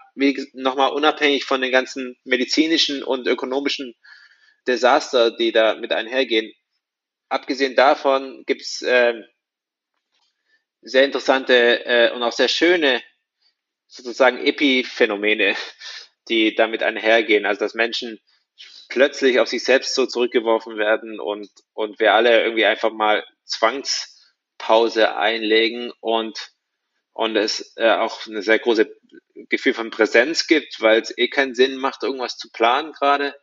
nochmal 0.54 0.92
unabhängig 0.92 1.46
von 1.46 1.62
den 1.62 1.72
ganzen 1.72 2.18
medizinischen 2.26 3.02
und 3.02 3.28
ökonomischen 3.28 3.96
Desaster, 4.68 5.32
die 5.32 5.54
da 5.54 5.76
mit 5.76 5.94
einhergehen, 5.94 6.52
abgesehen 7.30 7.76
davon 7.76 8.44
gibt's 8.46 8.82
äh, 8.82 9.14
sehr 10.82 11.06
interessante 11.06 11.86
äh, 11.86 12.12
und 12.12 12.24
auch 12.24 12.34
sehr 12.34 12.50
schöne 12.50 13.02
sozusagen 13.88 14.46
Epiphänomene, 14.46 15.56
die 16.30 16.56
damit 16.56 16.84
einhergehen. 16.84 17.46
Also 17.46 17.60
dass 17.60 17.74
Menschen 17.74 18.20
plötzlich 18.90 19.40
auf 19.40 19.48
sich 19.48 19.64
selbst 19.64 19.96
so 19.96 20.06
zurückgeworfen 20.06 20.78
werden 20.78 21.20
und, 21.20 21.50
und 21.74 22.00
wir 22.00 22.14
alle 22.14 22.44
irgendwie 22.44 22.66
einfach 22.66 22.92
mal 22.92 23.26
Zwangspause 23.46 25.16
einlegen 25.16 25.92
und, 26.00 26.52
und 27.14 27.36
es 27.36 27.74
äh, 27.78 27.90
auch 27.90 28.26
eine 28.28 28.42
sehr 28.42 28.60
große 28.60 28.90
Gefühl 29.50 29.74
von 29.74 29.90
Präsenz 29.90 30.48
gibt, 30.48 30.82
weil 30.82 31.02
es 31.02 31.18
eh 31.18 31.28
keinen 31.28 31.56
Sinn 31.56 31.78
macht, 31.78 32.04
irgendwas 32.04 32.38
zu 32.38 32.50
planen 32.52 32.94
gerade. 32.94 33.36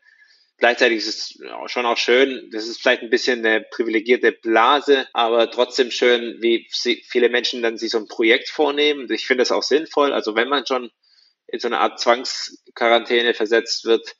Gleichzeitig 0.56 0.98
ist 0.98 1.08
es 1.08 1.38
schon 1.66 1.84
auch 1.84 1.96
schön, 1.96 2.48
das 2.52 2.68
ist 2.68 2.80
vielleicht 2.80 3.02
ein 3.02 3.10
bisschen 3.10 3.44
eine 3.44 3.60
privilegierte 3.60 4.30
Blase, 4.30 5.08
aber 5.12 5.50
trotzdem 5.50 5.90
schön, 5.90 6.36
wie 6.40 6.68
viele 6.70 7.28
Menschen 7.28 7.60
dann 7.60 7.76
sich 7.76 7.90
so 7.90 7.98
ein 7.98 8.06
Projekt 8.06 8.48
vornehmen. 8.48 9.10
Ich 9.10 9.26
finde 9.26 9.42
das 9.42 9.50
auch 9.50 9.64
sinnvoll. 9.64 10.12
Also 10.12 10.36
wenn 10.36 10.48
man 10.48 10.64
schon 10.64 10.90
in 11.48 11.58
so 11.58 11.68
eine 11.68 11.80
Art 11.80 11.98
Zwangsquarantäne 11.98 13.34
versetzt 13.34 13.84
wird, 13.84 14.14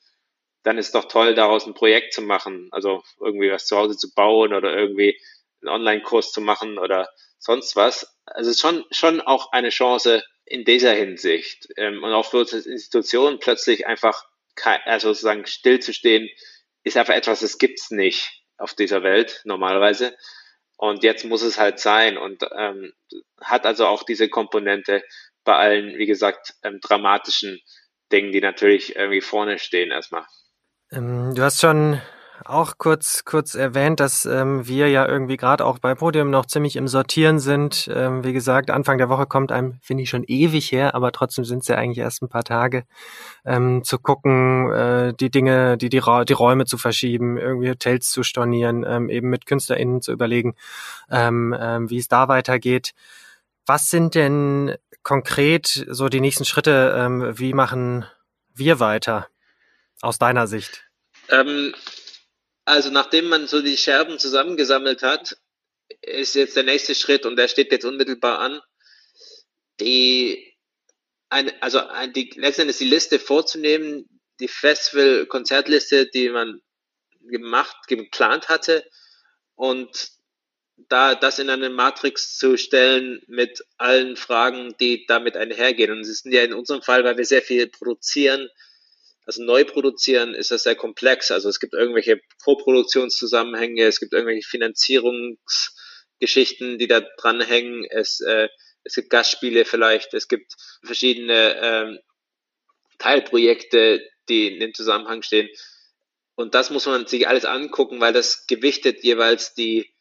dann 0.63 0.77
ist 0.77 0.93
doch 0.93 1.05
toll, 1.05 1.35
daraus 1.35 1.65
ein 1.65 1.73
Projekt 1.73 2.13
zu 2.13 2.21
machen. 2.21 2.67
Also 2.71 3.01
irgendwie 3.21 3.51
was 3.51 3.65
zu 3.65 3.77
Hause 3.77 3.95
zu 3.95 4.13
bauen 4.13 4.53
oder 4.53 4.75
irgendwie 4.75 5.17
einen 5.61 5.69
Online-Kurs 5.69 6.31
zu 6.31 6.41
machen 6.41 6.77
oder 6.77 7.09
sonst 7.39 7.75
was. 7.75 8.17
Also 8.25 8.49
es 8.49 8.57
ist 8.57 8.61
schon, 8.61 8.83
schon 8.91 9.21
auch 9.21 9.51
eine 9.51 9.69
Chance 9.69 10.23
in 10.43 10.65
dieser 10.65 10.93
Hinsicht. 10.93 11.67
Ähm, 11.77 12.03
und 12.03 12.11
auch 12.11 12.25
für 12.25 12.39
uns 12.39 12.53
als 12.53 12.65
Institution 12.65 13.39
plötzlich 13.39 13.87
einfach 13.87 14.25
also 14.85 15.09
sozusagen 15.09 15.45
stillzustehen, 15.45 16.29
ist 16.83 16.97
einfach 16.97 17.13
etwas, 17.13 17.41
das 17.41 17.57
gibt's 17.57 17.91
nicht 17.91 18.43
auf 18.57 18.73
dieser 18.73 19.03
Welt 19.03 19.41
normalerweise. 19.43 20.15
Und 20.77 21.03
jetzt 21.03 21.25
muss 21.25 21.41
es 21.41 21.57
halt 21.57 21.79
sein 21.79 22.17
und 22.17 22.43
ähm, 22.55 22.93
hat 23.41 23.65
also 23.65 23.87
auch 23.87 24.03
diese 24.03 24.29
Komponente 24.29 25.03
bei 25.43 25.55
allen, 25.55 25.97
wie 25.97 26.05
gesagt, 26.05 26.53
ähm, 26.63 26.79
dramatischen 26.81 27.61
Dingen, 28.11 28.31
die 28.31 28.41
natürlich 28.41 28.95
irgendwie 28.95 29.21
vorne 29.21 29.57
stehen 29.57 29.91
erstmal. 29.91 30.25
Ähm, 30.91 31.33
du 31.33 31.41
hast 31.41 31.61
schon 31.61 32.01
auch 32.43 32.77
kurz, 32.77 33.23
kurz 33.23 33.55
erwähnt, 33.55 33.99
dass 33.99 34.25
ähm, 34.25 34.67
wir 34.67 34.89
ja 34.89 35.07
irgendwie 35.07 35.37
gerade 35.37 35.63
auch 35.63 35.79
bei 35.79 35.95
Podium 35.95 36.29
noch 36.29 36.45
ziemlich 36.45 36.75
im 36.75 36.87
Sortieren 36.87 37.39
sind. 37.39 37.89
Ähm, 37.93 38.23
wie 38.23 38.33
gesagt, 38.33 38.69
Anfang 38.69 38.97
der 38.97 39.09
Woche 39.09 39.25
kommt 39.25 39.51
einem, 39.51 39.79
finde 39.81 40.03
ich, 40.03 40.09
schon 40.09 40.23
ewig 40.25 40.71
her, 40.71 40.95
aber 40.95 41.11
trotzdem 41.11 41.45
sind 41.45 41.59
es 41.59 41.67
ja 41.67 41.75
eigentlich 41.75 41.99
erst 41.99 42.21
ein 42.21 42.29
paar 42.29 42.43
Tage, 42.43 42.83
ähm, 43.45 43.83
zu 43.83 43.99
gucken, 43.99 44.71
äh, 44.71 45.13
die 45.13 45.31
Dinge, 45.31 45.77
die, 45.77 45.89
die, 45.89 46.01
die 46.01 46.33
Räume 46.33 46.65
zu 46.65 46.77
verschieben, 46.77 47.37
irgendwie 47.37 47.69
Hotels 47.69 48.09
zu 48.11 48.23
stornieren, 48.23 48.85
ähm, 48.87 49.09
eben 49.09 49.29
mit 49.29 49.45
KünstlerInnen 49.45 50.01
zu 50.01 50.11
überlegen, 50.11 50.55
ähm, 51.09 51.55
ähm, 51.57 51.89
wie 51.89 51.97
es 51.97 52.07
da 52.07 52.27
weitergeht. 52.27 52.93
Was 53.65 53.89
sind 53.89 54.13
denn 54.13 54.75
konkret 55.03 55.85
so 55.89 56.09
die 56.09 56.21
nächsten 56.21 56.45
Schritte? 56.45 56.95
Ähm, 56.97 57.37
wie 57.37 57.53
machen 57.53 58.05
wir 58.53 58.79
weiter 58.79 59.27
aus 60.01 60.19
deiner 60.19 60.47
Sicht? 60.47 60.85
Ähm, 61.29 61.73
also 62.65 62.89
nachdem 62.89 63.29
man 63.29 63.47
so 63.47 63.61
die 63.61 63.77
Scherben 63.77 64.19
zusammengesammelt 64.19 65.03
hat, 65.03 65.37
ist 66.01 66.35
jetzt 66.35 66.55
der 66.55 66.63
nächste 66.63 66.95
Schritt 66.95 67.25
und 67.25 67.35
der 67.35 67.47
steht 67.47 67.71
jetzt 67.71 67.85
unmittelbar 67.85 68.39
an, 68.39 68.59
die 69.79 70.53
ein, 71.29 71.51
also 71.61 71.79
ein, 71.79 72.13
die, 72.13 72.31
letztendlich 72.35 72.77
die 72.77 72.85
Liste 72.85 73.19
vorzunehmen, 73.19 74.09
die 74.39 74.47
Festival-Konzertliste, 74.47 76.07
die 76.07 76.29
man 76.29 76.61
gemacht, 77.21 77.75
geplant 77.87 78.49
hatte 78.49 78.83
und 79.55 80.09
da 80.89 81.15
das 81.15 81.39
in 81.39 81.49
eine 81.49 81.69
Matrix 81.69 82.37
zu 82.37 82.57
stellen 82.57 83.21
mit 83.27 83.63
allen 83.77 84.17
Fragen, 84.17 84.75
die 84.79 85.05
damit 85.07 85.37
einhergehen. 85.37 85.91
Und 85.91 86.01
es 86.01 86.19
sind 86.19 86.33
ja 86.33 86.43
in 86.43 86.53
unserem 86.53 86.81
Fall, 86.81 87.03
weil 87.05 87.17
wir 87.17 87.25
sehr 87.25 87.41
viel 87.41 87.67
produzieren, 87.67 88.49
also 89.25 89.43
neu 89.43 89.65
produzieren 89.65 90.33
ist 90.35 90.51
das 90.51 90.63
sehr 90.63 90.75
komplex. 90.75 91.31
Also 91.31 91.49
es 91.49 91.59
gibt 91.59 91.73
irgendwelche 91.73 92.21
Vorproduktionszusammenhänge, 92.43 93.83
es 93.83 93.99
gibt 93.99 94.13
irgendwelche 94.13 94.47
Finanzierungsgeschichten, 94.47 96.77
die 96.77 96.87
da 96.87 97.01
dranhängen. 97.17 97.83
Es, 97.89 98.21
äh, 98.21 98.47
es 98.83 98.93
gibt 98.93 99.09
Gastspiele 99.09 99.65
vielleicht, 99.65 100.13
es 100.13 100.27
gibt 100.27 100.53
verschiedene 100.83 101.55
ähm, 101.59 101.97
Teilprojekte, 102.99 104.07
die 104.29 104.47
in 104.47 104.59
dem 104.59 104.75
Zusammenhang 104.75 105.23
stehen. 105.23 105.49
Und 106.35 106.53
das 106.53 106.69
muss 106.69 106.85
man 106.85 107.07
sich 107.07 107.27
alles 107.27 107.45
angucken, 107.45 107.99
weil 108.01 108.13
das 108.13 108.45
gewichtet 108.45 109.03
jeweils 109.03 109.55
die 109.55 109.91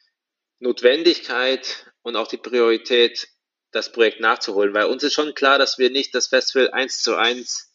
Notwendigkeit 0.58 1.90
und 2.02 2.16
auch 2.16 2.26
die 2.26 2.36
Priorität, 2.36 3.28
das 3.70 3.90
Projekt 3.90 4.20
nachzuholen. 4.20 4.74
Weil 4.74 4.84
uns 4.86 5.02
ist 5.02 5.14
schon 5.14 5.34
klar, 5.34 5.58
dass 5.58 5.78
wir 5.78 5.88
nicht 5.90 6.14
das 6.14 6.26
Festival 6.28 6.70
eins 6.70 7.02
zu 7.02 7.16
eins 7.16 7.73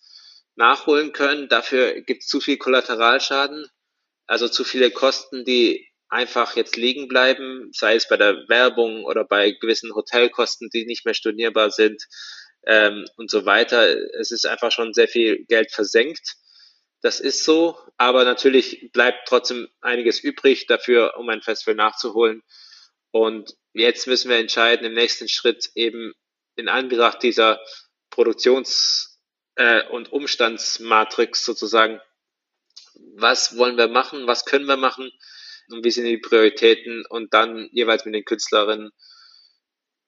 nachholen 0.59 1.13
können. 1.13 1.49
Dafür 1.49 2.01
gibt 2.01 2.21
es 2.21 2.27
zu 2.27 2.39
viel 2.39 2.57
Kollateralschaden. 2.57 3.65
Also 4.27 4.47
zu 4.47 4.63
viele 4.63 4.91
Kosten, 4.91 5.43
die 5.45 5.87
einfach 6.09 6.55
jetzt 6.55 6.75
liegen 6.75 7.07
bleiben, 7.07 7.69
sei 7.71 7.95
es 7.95 8.07
bei 8.07 8.17
der 8.17 8.47
Werbung 8.49 9.05
oder 9.05 9.23
bei 9.23 9.51
gewissen 9.51 9.95
Hotelkosten, 9.95 10.69
die 10.69 10.85
nicht 10.85 11.05
mehr 11.05 11.13
stornierbar 11.13 11.71
sind 11.71 12.03
ähm, 12.67 13.07
und 13.15 13.31
so 13.31 13.45
weiter. 13.45 13.95
Es 14.19 14.31
ist 14.31 14.45
einfach 14.45 14.71
schon 14.71 14.93
sehr 14.93 15.07
viel 15.07 15.45
Geld 15.45 15.71
versenkt. 15.71 16.35
Das 17.01 17.19
ist 17.21 17.45
so, 17.45 17.79
aber 17.97 18.25
natürlich 18.25 18.91
bleibt 18.91 19.27
trotzdem 19.27 19.69
einiges 19.79 20.19
übrig 20.19 20.67
dafür, 20.67 21.13
um 21.17 21.29
ein 21.29 21.41
Festival 21.41 21.75
nachzuholen. 21.75 22.43
Und 23.11 23.55
jetzt 23.73 24.07
müssen 24.07 24.29
wir 24.29 24.37
entscheiden 24.37 24.85
im 24.85 24.93
nächsten 24.93 25.29
Schritt 25.29 25.69
eben 25.75 26.13
in 26.57 26.67
Anbetracht 26.67 27.23
dieser 27.23 27.61
Produktions- 28.11 29.08
äh, 29.59 29.85
und 29.89 30.11
Umstandsmatrix 30.13 31.43
sozusagen, 31.43 31.99
was 33.15 33.57
wollen 33.57 33.77
wir 33.77 33.89
machen, 33.89 34.25
was 34.25 34.45
können 34.45 34.65
wir 34.65 34.77
machen 34.77 35.11
und 35.69 35.83
wie 35.83 35.91
sind 35.91 36.05
die 36.05 36.17
Prioritäten 36.17 37.05
und 37.09 37.33
dann 37.33 37.69
jeweils 37.73 38.05
mit 38.05 38.15
den 38.15 38.23
Künstlerinnen 38.23 38.91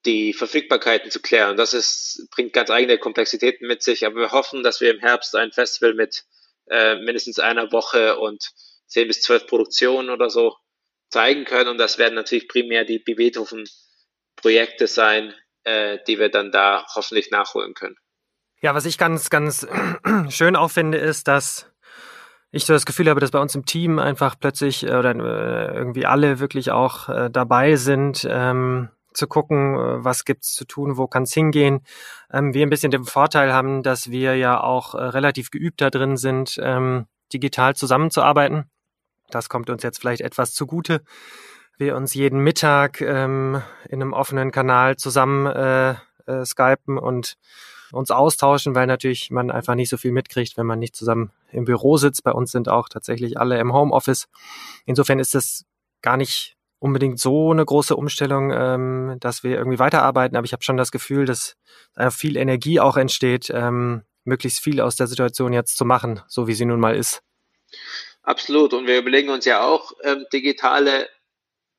die 0.06 0.32
Verfügbarkeiten 0.32 1.10
zu 1.10 1.20
klären. 1.20 1.56
Das 1.58 1.74
ist, 1.74 2.28
bringt 2.30 2.54
ganz 2.54 2.70
eigene 2.70 2.98
Komplexitäten 2.98 3.68
mit 3.68 3.82
sich, 3.82 4.06
aber 4.06 4.16
wir 4.16 4.32
hoffen, 4.32 4.62
dass 4.62 4.80
wir 4.80 4.90
im 4.90 5.00
Herbst 5.00 5.36
ein 5.36 5.52
Festival 5.52 5.94
mit 5.94 6.24
äh, 6.70 6.96
mindestens 6.96 7.38
einer 7.38 7.70
Woche 7.72 8.18
und 8.18 8.52
zehn 8.86 9.06
bis 9.06 9.20
zwölf 9.20 9.46
Produktionen 9.46 10.08
oder 10.08 10.30
so 10.30 10.56
zeigen 11.10 11.44
können. 11.44 11.68
Und 11.68 11.78
das 11.78 11.98
werden 11.98 12.14
natürlich 12.14 12.48
primär 12.48 12.84
die 12.86 12.98
Beethoven-Projekte 12.98 14.86
sein, 14.86 15.34
äh, 15.64 15.98
die 16.06 16.18
wir 16.18 16.30
dann 16.30 16.50
da 16.50 16.86
hoffentlich 16.94 17.30
nachholen 17.30 17.74
können. 17.74 17.96
Ja, 18.64 18.76
was 18.76 18.84
ich 18.84 18.96
ganz, 18.96 19.28
ganz 19.28 19.66
schön 20.28 20.54
auch 20.54 20.70
finde, 20.70 20.96
ist, 20.96 21.26
dass 21.26 21.72
ich 22.52 22.64
so 22.64 22.72
das 22.72 22.86
Gefühl 22.86 23.10
habe, 23.10 23.18
dass 23.18 23.32
bei 23.32 23.40
uns 23.40 23.56
im 23.56 23.64
Team 23.64 23.98
einfach 23.98 24.36
plötzlich 24.38 24.86
äh, 24.86 24.94
oder 24.94 25.16
äh, 25.16 25.76
irgendwie 25.76 26.06
alle 26.06 26.38
wirklich 26.38 26.70
auch 26.70 27.08
äh, 27.08 27.28
dabei 27.28 27.74
sind, 27.74 28.24
ähm, 28.30 28.88
zu 29.14 29.26
gucken, 29.26 29.74
äh, 29.74 30.04
was 30.04 30.24
gibt's 30.24 30.54
zu 30.54 30.64
tun, 30.64 30.96
wo 30.96 31.08
kann's 31.08 31.34
hingehen. 31.34 31.80
Ähm, 32.32 32.54
wir 32.54 32.64
ein 32.64 32.70
bisschen 32.70 32.92
den 32.92 33.04
Vorteil 33.04 33.52
haben, 33.52 33.82
dass 33.82 34.12
wir 34.12 34.36
ja 34.36 34.60
auch 34.60 34.94
äh, 34.94 35.02
relativ 35.02 35.50
geübt 35.50 35.80
da 35.80 35.90
drin 35.90 36.16
sind, 36.16 36.56
ähm, 36.62 37.06
digital 37.32 37.74
zusammenzuarbeiten. 37.74 38.70
Das 39.30 39.48
kommt 39.48 39.70
uns 39.70 39.82
jetzt 39.82 39.98
vielleicht 39.98 40.20
etwas 40.20 40.54
zugute. 40.54 41.02
Wir 41.78 41.96
uns 41.96 42.14
jeden 42.14 42.38
Mittag 42.38 43.00
ähm, 43.00 43.60
in 43.88 44.00
einem 44.00 44.12
offenen 44.12 44.52
Kanal 44.52 44.94
zusammen 44.96 45.46
äh, 45.46 45.94
äh, 46.26 46.44
skypen 46.44 46.96
und 46.96 47.36
uns 47.92 48.10
austauschen, 48.10 48.74
weil 48.74 48.86
natürlich 48.86 49.30
man 49.30 49.50
einfach 49.50 49.74
nicht 49.74 49.88
so 49.88 49.96
viel 49.96 50.12
mitkriegt, 50.12 50.56
wenn 50.56 50.66
man 50.66 50.78
nicht 50.78 50.96
zusammen 50.96 51.30
im 51.50 51.64
Büro 51.64 51.96
sitzt. 51.96 52.24
Bei 52.24 52.32
uns 52.32 52.52
sind 52.52 52.68
auch 52.68 52.88
tatsächlich 52.88 53.38
alle 53.38 53.58
im 53.60 53.72
Homeoffice. 53.72 54.28
Insofern 54.86 55.18
ist 55.18 55.34
das 55.34 55.64
gar 56.00 56.16
nicht 56.16 56.56
unbedingt 56.78 57.20
so 57.20 57.52
eine 57.52 57.64
große 57.64 57.94
Umstellung, 57.94 58.50
ähm, 58.52 59.16
dass 59.20 59.44
wir 59.44 59.56
irgendwie 59.56 59.78
weiterarbeiten, 59.78 60.36
aber 60.36 60.44
ich 60.44 60.52
habe 60.52 60.64
schon 60.64 60.76
das 60.76 60.90
Gefühl, 60.90 61.26
dass 61.26 61.56
viel 62.10 62.36
Energie 62.36 62.80
auch 62.80 62.96
entsteht, 62.96 63.50
ähm, 63.54 64.02
möglichst 64.24 64.60
viel 64.60 64.80
aus 64.80 64.96
der 64.96 65.06
Situation 65.06 65.52
jetzt 65.52 65.76
zu 65.76 65.84
machen, 65.84 66.22
so 66.26 66.46
wie 66.48 66.54
sie 66.54 66.64
nun 66.64 66.80
mal 66.80 66.96
ist. 66.96 67.22
Absolut. 68.22 68.72
Und 68.72 68.86
wir 68.86 68.98
überlegen 68.98 69.30
uns 69.30 69.44
ja 69.44 69.64
auch 69.64 69.92
ähm, 70.02 70.26
digitale 70.32 71.08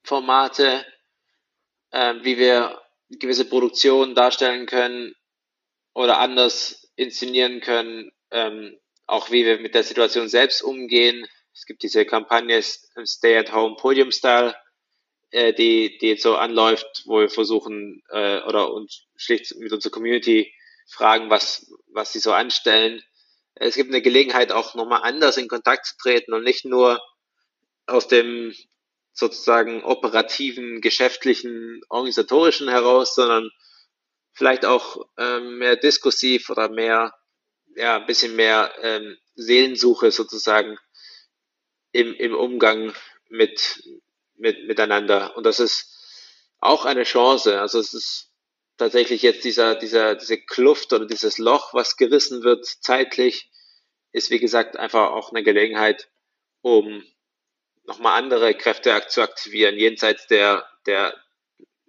Formate, 0.04 0.86
äh, 1.92 2.16
wie 2.22 2.38
wir 2.38 2.80
gewisse 3.10 3.46
Produktionen 3.46 4.16
darstellen 4.16 4.66
können 4.66 5.14
oder 5.94 6.20
anders 6.20 6.92
inszenieren 6.96 7.62
können, 7.62 8.12
ähm, 8.32 8.78
auch 9.06 9.32
wie 9.32 9.46
wir 9.46 9.60
mit 9.60 9.76
der 9.76 9.84
Situation 9.84 10.28
selbst 10.28 10.62
umgehen. 10.62 11.26
Es 11.54 11.66
gibt 11.66 11.84
diese 11.84 12.06
Kampagne 12.06 12.62
Stay 12.62 13.38
at 13.38 13.54
Home 13.54 13.76
Podium 13.76 14.12
Style, 14.12 14.56
äh, 15.32 15.54
die, 15.54 15.98
die 16.00 16.10
jetzt 16.10 16.24
so 16.24 16.36
anläuft, 16.36 17.04
wo 17.06 17.20
wir 17.20 17.30
versuchen 17.30 18.04
äh, 18.10 18.42
oder 18.42 18.72
uns 18.72 19.06
schlicht 19.16 19.56
mit 19.56 19.72
unserer 19.72 19.92
Community 19.92 20.54
fragen, 20.88 21.30
was, 21.30 21.72
was 21.88 22.14
sie 22.14 22.20
so 22.20 22.34
anstellen. 22.34 23.02
Es 23.56 23.76
gibt 23.76 23.90
eine 23.90 24.02
Gelegenheit, 24.02 24.52
auch 24.52 24.74
nochmal 24.76 25.02
anders 25.04 25.38
in 25.38 25.48
Kontakt 25.48 25.86
zu 25.86 25.98
treten 25.98 26.34
und 26.34 26.44
nicht 26.44 26.66
nur 26.66 27.02
aus 27.86 28.08
dem 28.08 28.54
sozusagen 29.14 29.84
operativen, 29.84 30.82
geschäftlichen, 30.82 31.82
organisatorischen 31.90 32.68
heraus, 32.68 33.14
sondern 33.14 33.52
vielleicht 34.34 34.66
auch 34.66 35.08
ähm, 35.18 35.58
mehr 35.60 35.76
diskursiv 35.76 36.50
oder 36.50 36.70
mehr, 36.70 37.14
ja, 37.76 37.98
ein 37.98 38.06
bisschen 38.06 38.36
mehr 38.36 38.74
ähm, 38.82 39.18
Seelensuche 39.36 40.12
sozusagen 40.12 40.78
im, 41.92 42.14
im 42.16 42.36
Umgang 42.36 42.94
mit, 43.30 43.84
mit, 44.36 44.68
miteinander. 44.68 45.36
Und 45.38 45.46
das 45.46 45.60
ist 45.60 45.90
auch 46.60 46.86
eine 46.86 47.04
Chance. 47.04 47.60
Also 47.60 47.80
es 47.80 47.94
ist 47.94 48.32
tatsächlich 48.78 49.22
jetzt 49.22 49.44
dieser, 49.44 49.76
dieser, 49.76 50.16
diese 50.16 50.38
Kluft 50.38 50.94
oder 50.94 51.06
dieses 51.06 51.38
Loch, 51.38 51.74
was 51.74 51.98
gerissen 51.98 52.44
wird 52.44 52.66
zeitlich, 52.66 53.52
ist 54.12 54.30
wie 54.30 54.40
gesagt 54.40 54.78
einfach 54.78 55.12
auch 55.12 55.32
eine 55.32 55.44
Gelegenheit, 55.44 56.10
um 56.62 57.04
nochmal 57.84 58.22
andere 58.22 58.54
Kräfte 58.56 59.04
zu 59.08 59.22
aktivieren, 59.22 59.78
jenseits 59.78 60.28
der, 60.28 60.68
der 60.86 61.14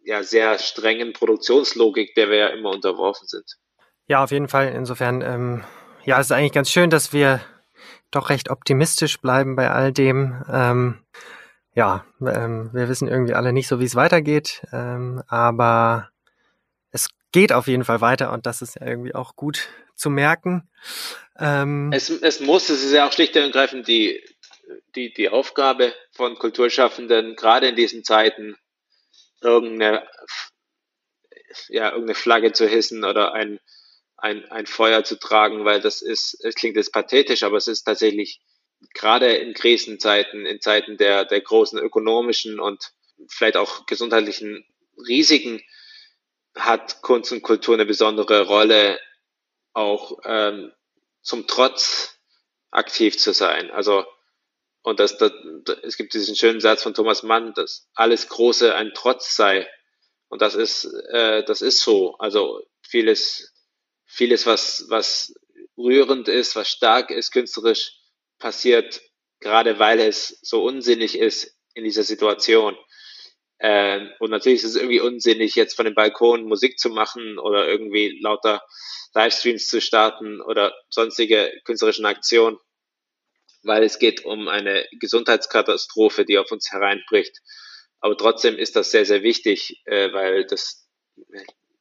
ja, 0.05 0.23
sehr 0.23 0.59
strengen 0.59 1.13
Produktionslogik, 1.13 2.15
der 2.15 2.29
wir 2.29 2.37
ja 2.37 2.49
immer 2.49 2.71
unterworfen 2.71 3.27
sind. 3.27 3.45
Ja, 4.07 4.23
auf 4.23 4.31
jeden 4.31 4.49
Fall. 4.49 4.73
Insofern, 4.73 5.23
ähm, 5.23 5.65
ja, 6.05 6.21
es 6.21 6.27
ist 6.27 6.33
eigentlich 6.33 6.53
ganz 6.53 6.71
schön, 6.71 6.91
dass 6.91 7.13
wir 7.13 7.41
doch 8.11 8.31
recht 8.31 8.51
optimistisch 8.51 9.21
bleiben 9.21 9.57
bei 9.57 9.71
all 9.71 9.93
dem. 9.93 10.45
Ähm, 10.51 11.01
ja, 11.75 12.05
ähm, 12.21 12.71
wir 12.73 12.89
wissen 12.89 13.09
irgendwie 13.09 13.35
alle 13.35 13.53
nicht 13.53 13.67
so, 13.67 13.81
wie 13.81 13.85
es 13.85 13.97
weitergeht, 13.97 14.63
ähm, 14.73 15.23
aber 15.27 16.11
es 16.93 17.09
geht 17.33 17.53
auf 17.53 17.67
jeden 17.67 17.85
Fall 17.85 18.01
weiter 18.01 18.33
und 18.33 18.47
das 18.47 18.63
ist 18.63 18.77
ja 18.77 18.87
irgendwie 18.87 19.15
auch 19.15 19.35
gut 19.35 19.69
zu 19.97 20.11
merken. 20.11 20.69
Ähm, 21.39 21.91
es, 21.93 22.11
es 22.11 22.41
muss, 22.41 22.69
es 22.69 22.85
ist 22.85 22.93
ja 22.93 23.09
auch 23.09 23.13
schlicht 23.13 23.35
und 23.37 23.43
ergreifend 23.43 23.89
die, 23.89 24.23
die, 24.95 25.13
die 25.13 25.29
Aufgabe 25.29 25.93
von 26.13 26.37
Kulturschaffenden, 26.37 27.35
gerade 27.35 27.69
in 27.69 27.77
diesen 27.77 28.05
Zeiten, 28.05 28.57
irgendeine, 29.45 30.07
ja, 31.69 31.91
irgendeine 31.91 32.15
Flagge 32.15 32.53
zu 32.53 32.67
hissen 32.67 33.05
oder 33.05 33.33
ein, 33.35 33.61
ein, 34.17 34.51
ein 34.51 34.67
Feuer 34.67 35.05
zu 35.05 35.19
tragen, 35.19 35.65
weil 35.65 35.81
das 35.81 36.03
ist, 36.03 36.39
es 36.45 36.55
klingt 36.55 36.77
jetzt 36.77 36.93
pathetisch, 36.93 37.43
aber 37.43 37.57
es 37.57 37.69
ist 37.69 37.85
tatsächlich 37.85 38.41
gerade 38.93 39.35
in 39.37 39.55
Krisenzeiten, 39.55 40.47
in 40.47 40.61
Zeiten 40.61 40.97
der, 40.97 41.25
der 41.25 41.41
großen 41.41 41.79
ökonomischen 41.79 42.61
und 42.61 42.93
vielleicht 43.29 43.57
auch 43.57 43.87
gesundheitlichen 43.87 44.67
Risiken, 45.07 45.63
hat 46.57 47.03
Kunst 47.03 47.33
und 47.33 47.43
Kultur 47.43 47.75
eine 47.75 47.87
besondere 47.87 48.47
Rolle, 48.47 49.01
auch 49.73 50.19
ähm, 50.25 50.73
zum 51.21 51.47
Trotz 51.47 52.19
aktiv 52.71 53.19
zu 53.19 53.33
sein. 53.33 53.71
Also 53.71 54.05
und 54.85 55.01
das, 55.01 55.17
das, 55.17 55.33
es 55.83 55.97
gibt 55.97 56.13
diesen 56.13 56.37
schönen 56.37 56.61
Satz 56.61 56.83
von 56.83 56.93
Thomas 56.93 57.23
Mann, 57.23 57.55
dass 57.55 57.89
alles 57.95 58.29
Große 58.29 58.75
ein 58.75 58.93
Trotz 58.95 59.35
sei. 59.35 59.67
Und 60.29 60.43
das 60.43 60.55
ist, 60.55 60.85
äh, 61.09 61.43
das 61.43 61.63
ist 61.63 61.81
so. 61.81 62.17
Also 62.19 62.63
vieles, 62.83 63.55
vieles, 64.05 64.45
was, 64.45 64.85
was 64.91 65.35
rührend 65.79 66.29
ist, 66.29 66.55
was 66.55 66.69
stark 66.69 67.11
ist, 67.11 67.31
künstlerisch, 67.31 67.97
passiert, 68.39 69.01
gerade 69.41 69.79
weil 69.79 70.01
es 70.01 70.39
so 70.43 70.63
unsinnig 70.63 71.19
ist 71.19 71.57
in 71.73 71.85
dieser 71.85 72.03
Situation. 72.03 72.77
Ähm, 73.61 74.11
und 74.19 74.31
natürlich 74.31 74.65
ist 74.65 74.71
es 74.71 74.77
irgendwie 74.77 75.01
unsinnig, 75.01 75.55
jetzt 75.55 75.77
von 75.77 75.87
dem 75.87 75.95
Balkon 75.95 76.45
Musik 76.45 76.79
zu 76.79 76.91
machen 76.91 77.39
oder 77.39 77.67
irgendwie 77.67 78.19
lauter 78.21 78.63
Livestreams 79.15 79.67
zu 79.67 79.81
starten 79.81 80.43
oder 80.43 80.75
sonstige 80.91 81.51
künstlerischen 81.65 82.05
Aktionen 82.05 82.59
weil 83.65 83.83
es 83.83 83.99
geht 83.99 84.25
um 84.25 84.49
eine 84.49 84.87
Gesundheitskatastrophe, 84.93 86.25
die 86.25 86.39
auf 86.39 86.51
uns 86.53 86.71
hereinbricht. 86.71 87.41
Aber 88.01 88.17
trotzdem 88.17 88.59
ist 88.59 88.77
das 88.77 88.91
sehr, 88.91 89.07
sehr 89.07 89.23
wichtig, 89.23 89.83
äh, 89.87 90.13
weil 90.13 90.47
das 90.47 90.87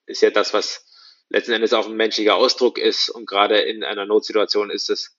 ist 0.06 0.22
ja 0.22 0.30
das, 0.30 0.54
was 0.54 0.86
letzten 1.30 1.52
Endes 1.52 1.74
auch 1.74 1.88
ein 1.88 1.96
menschlicher 1.96 2.36
Ausdruck 2.36 2.78
ist. 2.78 3.10
Und 3.10 3.28
gerade 3.28 3.60
in 3.60 3.84
einer 3.84 4.06
Notsituation 4.06 4.70
ist 4.70 4.90
es 4.90 5.18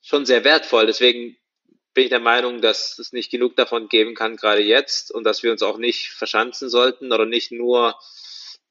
schon 0.00 0.24
sehr 0.24 0.44
wertvoll. 0.44 0.86
Deswegen 0.86 1.36
bin 1.92 2.04
ich 2.04 2.10
der 2.10 2.20
Meinung, 2.20 2.60
dass 2.60 2.98
es 2.98 3.12
nicht 3.12 3.30
genug 3.30 3.56
davon 3.56 3.88
geben 3.88 4.14
kann, 4.14 4.36
gerade 4.36 4.62
jetzt, 4.62 5.10
und 5.10 5.24
dass 5.24 5.42
wir 5.42 5.50
uns 5.50 5.62
auch 5.62 5.76
nicht 5.76 6.10
verschanzen 6.10 6.68
sollten 6.68 7.12
oder 7.12 7.26
nicht 7.26 7.50
nur 7.50 7.98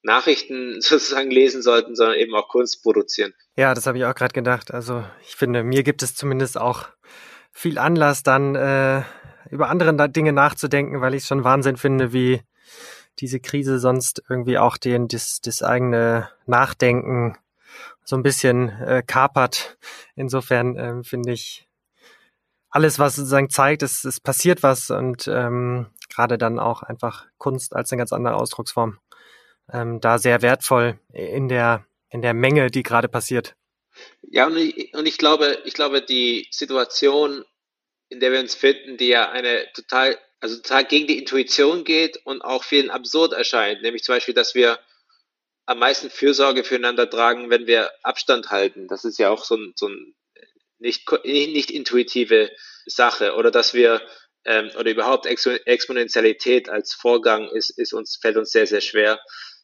Nachrichten 0.01 0.77
sozusagen 0.81 1.31
lesen 1.31 1.61
sollten, 1.61 1.95
sondern 1.95 2.17
eben 2.17 2.35
auch 2.35 2.47
Kunst 2.49 2.83
produzieren. 2.83 3.33
Ja, 3.55 3.73
das 3.73 3.87
habe 3.87 3.97
ich 3.97 4.05
auch 4.05 4.15
gerade 4.15 4.33
gedacht. 4.33 4.73
Also 4.73 5.03
ich 5.21 5.35
finde, 5.35 5.63
mir 5.63 5.83
gibt 5.83 6.03
es 6.03 6.15
zumindest 6.15 6.57
auch 6.57 6.87
viel 7.51 7.77
Anlass, 7.77 8.23
dann 8.23 8.55
äh, 8.55 9.03
über 9.49 9.69
andere 9.69 10.09
Dinge 10.09 10.33
nachzudenken, 10.33 11.01
weil 11.01 11.13
ich 11.13 11.23
es 11.23 11.27
schon 11.27 11.43
Wahnsinn 11.43 11.77
finde, 11.77 12.13
wie 12.13 12.41
diese 13.19 13.39
Krise 13.39 13.79
sonst 13.79 14.23
irgendwie 14.29 14.57
auch 14.57 14.77
den 14.77 15.07
das, 15.07 15.41
das 15.41 15.61
eigene 15.61 16.29
Nachdenken 16.45 17.37
so 18.03 18.15
ein 18.15 18.23
bisschen 18.23 18.69
äh, 18.79 19.03
kapert. 19.05 19.77
Insofern 20.15 20.77
äh, 20.77 21.03
finde 21.03 21.33
ich 21.33 21.67
alles, 22.69 22.99
was 22.99 23.15
sozusagen 23.15 23.49
zeigt, 23.49 23.83
es, 23.83 24.03
es 24.03 24.19
passiert 24.19 24.63
was 24.63 24.91
und 24.91 25.27
ähm, 25.27 25.87
gerade 26.09 26.37
dann 26.37 26.59
auch 26.59 26.83
einfach 26.83 27.25
Kunst 27.37 27.75
als 27.75 27.91
eine 27.91 27.99
ganz 27.99 28.13
andere 28.13 28.35
Ausdrucksform. 28.35 28.99
Ähm, 29.71 29.99
da 30.01 30.17
sehr 30.17 30.41
wertvoll 30.41 30.99
in 31.13 31.47
der, 31.47 31.85
in 32.09 32.21
der 32.21 32.33
Menge, 32.33 32.71
die 32.71 32.83
gerade 32.83 33.07
passiert. 33.07 33.55
Ja, 34.21 34.47
und 34.47 34.57
ich, 34.57 34.93
und 34.93 35.07
ich 35.07 35.17
glaube, 35.17 35.59
ich 35.65 35.73
glaube, 35.73 36.01
die 36.01 36.47
Situation, 36.51 37.45
in 38.09 38.19
der 38.19 38.31
wir 38.31 38.39
uns 38.39 38.55
finden, 38.55 38.97
die 38.97 39.07
ja 39.07 39.29
eine 39.29 39.67
total, 39.73 40.17
also 40.39 40.55
total 40.55 40.85
gegen 40.85 41.07
die 41.07 41.19
Intuition 41.19 41.83
geht 41.83 42.17
und 42.25 42.41
auch 42.41 42.63
vielen 42.63 42.89
absurd 42.89 43.33
erscheint, 43.33 43.81
nämlich 43.81 44.03
zum 44.03 44.15
Beispiel, 44.15 44.33
dass 44.33 44.55
wir 44.55 44.79
am 45.65 45.79
meisten 45.79 46.09
Fürsorge 46.09 46.63
füreinander 46.63 47.07
tragen, 47.07 47.51
wenn 47.51 47.67
wir 47.67 47.91
Abstand 48.01 48.49
halten. 48.49 48.87
Das 48.87 49.05
ist 49.05 49.19
ja 49.19 49.29
auch 49.29 49.43
so 49.43 49.55
ein, 49.55 49.73
so 49.75 49.87
ein 49.87 50.15
nicht, 50.79 51.07
nicht 51.23 51.69
intuitive 51.69 52.49
Sache. 52.87 53.35
Oder 53.35 53.51
dass 53.51 53.75
wir, 53.75 54.01
ähm, 54.45 54.71
oder 54.79 54.89
überhaupt 54.89 55.27
Exponentialität 55.27 56.69
als 56.69 56.93
Vorgang 56.93 57.49
ist, 57.49 57.69
ist 57.77 57.93
uns, 57.93 58.17
fällt 58.19 58.37
uns 58.37 58.51
sehr, 58.51 58.65
sehr 58.65 58.81
schwer 58.81 59.19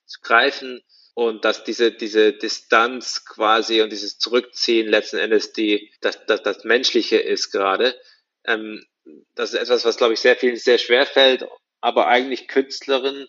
zu 0.05 0.21
greifen. 0.21 0.81
Und 1.13 1.45
dass 1.45 1.63
diese, 1.63 1.91
diese 1.91 2.33
Distanz 2.33 3.23
quasi 3.25 3.81
und 3.81 3.91
dieses 3.91 4.17
Zurückziehen 4.17 4.87
letzten 4.87 5.17
Endes 5.17 5.53
die, 5.53 5.93
das, 6.01 6.25
das, 6.25 6.43
das 6.43 6.65
Menschliche 6.65 7.17
ist 7.17 7.51
gerade. 7.51 7.97
Ähm, 8.45 8.85
das 9.33 9.53
ist 9.53 9.59
etwas, 9.59 9.85
was, 9.85 9.97
glaube 9.97 10.13
ich, 10.13 10.19
sehr 10.19 10.35
vielen 10.35 10.57
sehr 10.57 10.77
schwer 10.77 11.05
fällt, 11.05 11.45
aber 11.79 12.07
eigentlich 12.07 12.47
Künstlerinnen 12.47 13.27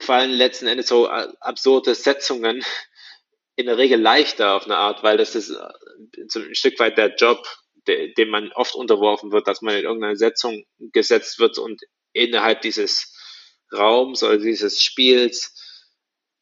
fallen 0.00 0.30
letzten 0.30 0.66
Endes 0.66 0.88
so 0.88 1.06
äh, 1.06 1.28
absurde 1.40 1.94
Setzungen 1.94 2.64
in 3.56 3.66
der 3.66 3.78
Regel 3.78 4.00
leichter 4.00 4.54
auf 4.54 4.64
eine 4.64 4.76
Art, 4.76 5.02
weil 5.02 5.16
das 5.16 5.34
ist 5.34 5.50
äh, 5.50 6.24
so 6.28 6.40
ein 6.40 6.54
Stück 6.54 6.78
weit 6.80 6.98
der 6.98 7.14
Job, 7.14 7.46
de, 7.86 8.12
dem 8.14 8.30
man 8.30 8.50
oft 8.52 8.74
unterworfen 8.74 9.32
wird, 9.32 9.46
dass 9.46 9.62
man 9.62 9.76
in 9.76 9.84
irgendeine 9.84 10.16
Setzung 10.16 10.64
gesetzt 10.78 11.38
wird 11.38 11.58
und 11.58 11.80
innerhalb 12.12 12.62
dieses 12.62 13.12
Raums 13.72 14.22
oder 14.22 14.38
dieses 14.38 14.82
Spiels 14.82 15.54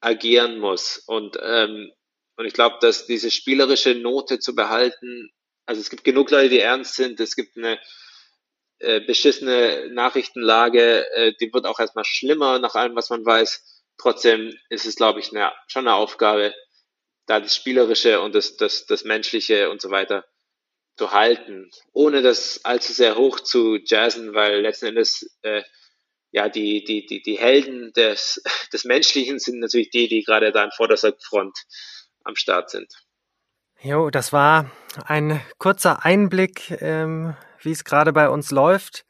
agieren 0.02 0.58
muss. 0.58 0.98
Und, 0.98 1.38
ähm, 1.40 1.90
und 2.36 2.44
ich 2.44 2.52
glaube, 2.52 2.76
dass 2.80 3.06
diese 3.06 3.30
spielerische 3.30 3.94
Note 3.94 4.38
zu 4.38 4.54
behalten, 4.54 5.30
also 5.64 5.80
es 5.80 5.90
gibt 5.90 6.04
genug 6.04 6.30
Leute, 6.30 6.50
die 6.50 6.58
ernst 6.58 6.96
sind, 6.96 7.20
es 7.20 7.36
gibt 7.36 7.56
eine 7.56 7.78
äh, 8.80 9.00
beschissene 9.00 9.88
Nachrichtenlage, 9.92 11.10
äh, 11.12 11.32
die 11.40 11.52
wird 11.52 11.66
auch 11.66 11.78
erstmal 11.78 12.04
schlimmer 12.04 12.58
nach 12.58 12.74
allem, 12.74 12.96
was 12.96 13.10
man 13.10 13.24
weiß. 13.24 13.84
Trotzdem 13.96 14.58
ist 14.68 14.86
es, 14.86 14.96
glaube 14.96 15.20
ich, 15.20 15.30
eine, 15.30 15.52
schon 15.68 15.86
eine 15.86 15.96
Aufgabe, 15.96 16.52
da 17.26 17.38
das 17.38 17.54
Spielerische 17.54 18.20
und 18.20 18.34
das, 18.34 18.56
das, 18.56 18.86
das 18.86 19.04
Menschliche 19.04 19.70
und 19.70 19.80
so 19.80 19.90
weiter 19.90 20.24
zu 20.96 21.12
halten, 21.12 21.70
ohne 21.92 22.22
das 22.22 22.64
allzu 22.64 22.92
sehr 22.92 23.16
hoch 23.16 23.40
zu 23.40 23.76
jazzen, 23.76 24.34
weil 24.34 24.60
letzten 24.60 24.86
Endes 24.86 25.38
äh, 25.42 25.62
ja 26.32 26.48
die, 26.48 26.82
die, 26.84 27.06
die, 27.06 27.22
die 27.22 27.38
Helden 27.38 27.92
des, 27.92 28.42
des 28.72 28.84
Menschlichen 28.84 29.38
sind 29.38 29.60
natürlich 29.60 29.90
die, 29.90 30.08
die 30.08 30.22
gerade 30.22 30.50
da 30.52 30.64
in 30.64 30.72
vorderster 30.72 31.14
Front 31.18 31.56
am 32.24 32.34
Start 32.34 32.70
sind. 32.70 32.92
Jo, 33.80 34.10
das 34.10 34.32
war 34.32 34.70
ein 35.06 35.40
kurzer 35.58 36.04
Einblick 36.04 36.70
ähm, 36.80 37.34
wie 37.64 37.72
es 37.72 37.84
gerade 37.84 38.12
bei 38.12 38.28
uns 38.28 38.50
läuft. 38.50 39.04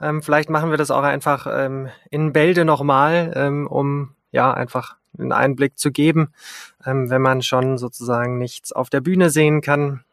Ähm, 0.00 0.22
vielleicht 0.22 0.50
machen 0.50 0.70
wir 0.70 0.76
das 0.76 0.90
auch 0.90 1.02
einfach 1.02 1.46
ähm, 1.50 1.88
in 2.10 2.32
Bälde 2.32 2.64
nochmal, 2.64 3.32
ähm, 3.36 3.66
um 3.66 4.14
ja 4.30 4.52
einfach 4.52 4.96
einen 5.16 5.32
Einblick 5.32 5.78
zu 5.78 5.92
geben, 5.92 6.32
ähm, 6.84 7.08
wenn 7.10 7.22
man 7.22 7.42
schon 7.42 7.78
sozusagen 7.78 8.38
nichts 8.38 8.72
auf 8.72 8.90
der 8.90 9.00
Bühne 9.00 9.30
sehen 9.30 9.60
kann. 9.60 10.04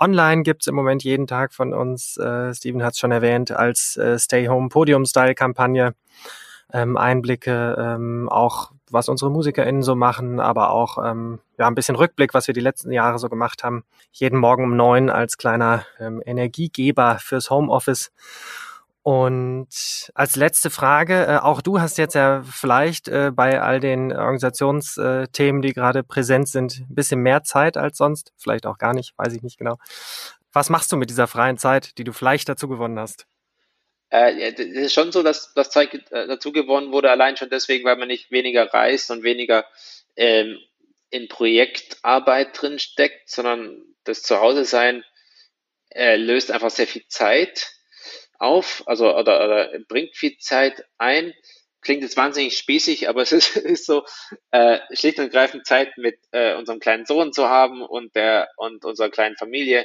Online 0.00 0.42
gibt's 0.42 0.66
im 0.66 0.74
Moment 0.74 1.02
jeden 1.02 1.26
Tag 1.26 1.52
von 1.52 1.74
uns, 1.74 2.16
äh, 2.16 2.54
Steven 2.54 2.82
hat 2.82 2.94
es 2.94 2.98
schon 3.00 3.12
erwähnt, 3.12 3.50
als 3.50 3.96
äh, 3.96 4.18
Stay 4.18 4.48
Home 4.48 4.68
Podium 4.68 5.04
Style 5.06 5.34
Kampagne 5.34 5.94
ähm, 6.72 6.96
Einblicke, 6.96 7.76
ähm, 7.78 8.28
auch 8.28 8.72
was 8.90 9.08
unsere 9.08 9.30
MusikerInnen 9.30 9.82
so 9.82 9.94
machen, 9.94 10.40
aber 10.40 10.70
auch 10.70 10.98
ähm, 11.04 11.40
ja, 11.58 11.66
ein 11.66 11.74
bisschen 11.74 11.96
Rückblick, 11.96 12.34
was 12.34 12.46
wir 12.46 12.54
die 12.54 12.60
letzten 12.60 12.92
Jahre 12.92 13.18
so 13.18 13.28
gemacht 13.28 13.64
haben. 13.64 13.84
Jeden 14.12 14.38
Morgen 14.38 14.64
um 14.64 14.76
neun 14.76 15.10
als 15.10 15.36
kleiner 15.36 15.84
ähm, 15.98 16.22
Energiegeber 16.24 17.18
fürs 17.20 17.50
Homeoffice. 17.50 18.12
Und 19.08 19.70
als 20.12 20.36
letzte 20.36 20.68
Frage, 20.68 21.24
äh, 21.26 21.36
auch 21.38 21.62
du 21.62 21.80
hast 21.80 21.96
jetzt 21.96 22.14
ja 22.14 22.42
vielleicht 22.42 23.08
äh, 23.08 23.30
bei 23.34 23.58
all 23.58 23.80
den 23.80 24.12
Organisationsthemen, 24.12 25.62
die 25.62 25.72
gerade 25.72 26.02
präsent 26.02 26.46
sind, 26.46 26.80
ein 26.80 26.94
bisschen 26.94 27.22
mehr 27.22 27.42
Zeit 27.42 27.78
als 27.78 27.96
sonst. 27.96 28.34
Vielleicht 28.36 28.66
auch 28.66 28.76
gar 28.76 28.92
nicht, 28.92 29.14
weiß 29.16 29.32
ich 29.32 29.40
nicht 29.40 29.56
genau. 29.56 29.78
Was 30.52 30.68
machst 30.68 30.92
du 30.92 30.98
mit 30.98 31.08
dieser 31.08 31.26
freien 31.26 31.56
Zeit, 31.56 31.96
die 31.96 32.04
du 32.04 32.12
vielleicht 32.12 32.50
dazu 32.50 32.68
gewonnen 32.68 32.98
hast? 32.98 33.24
Äh, 34.10 34.52
es 34.52 34.58
ist 34.58 34.92
schon 34.92 35.10
so, 35.10 35.22
dass 35.22 35.54
das 35.54 35.70
Zeug 35.70 35.94
äh, 35.94 36.26
dazu 36.26 36.52
gewonnen 36.52 36.92
wurde, 36.92 37.10
allein 37.10 37.38
schon 37.38 37.48
deswegen, 37.48 37.86
weil 37.86 37.96
man 37.96 38.08
nicht 38.08 38.30
weniger 38.30 38.70
reist 38.74 39.10
und 39.10 39.22
weniger 39.22 39.64
ähm, 40.16 40.58
in 41.08 41.28
Projektarbeit 41.28 42.60
drin 42.60 42.78
steckt, 42.78 43.30
sondern 43.30 43.86
das 44.04 44.20
Zuhause 44.20 44.66
sein 44.66 45.02
äh, 45.94 46.16
löst 46.16 46.50
einfach 46.50 46.68
sehr 46.68 46.86
viel 46.86 47.06
Zeit 47.08 47.77
auf, 48.38 48.82
also 48.86 49.14
oder, 49.16 49.44
oder 49.44 49.78
bringt 49.88 50.16
viel 50.16 50.36
Zeit 50.38 50.84
ein. 50.96 51.34
Klingt 51.80 52.02
jetzt 52.02 52.16
wahnsinnig 52.16 52.58
spießig, 52.58 53.08
aber 53.08 53.22
es 53.22 53.32
ist, 53.32 53.56
ist 53.56 53.86
so 53.86 54.04
äh, 54.50 54.78
schlicht 54.92 55.18
und 55.18 55.26
ergreifend 55.26 55.66
Zeit 55.66 55.96
mit 55.96 56.18
äh, 56.32 56.54
unserem 56.54 56.80
kleinen 56.80 57.06
Sohn 57.06 57.32
zu 57.32 57.48
haben 57.48 57.82
und 57.82 58.14
der 58.14 58.48
und 58.56 58.84
unserer 58.84 59.10
kleinen 59.10 59.36
Familie. 59.36 59.84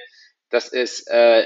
Das 0.50 0.70
ist 0.70 1.08
äh, 1.08 1.46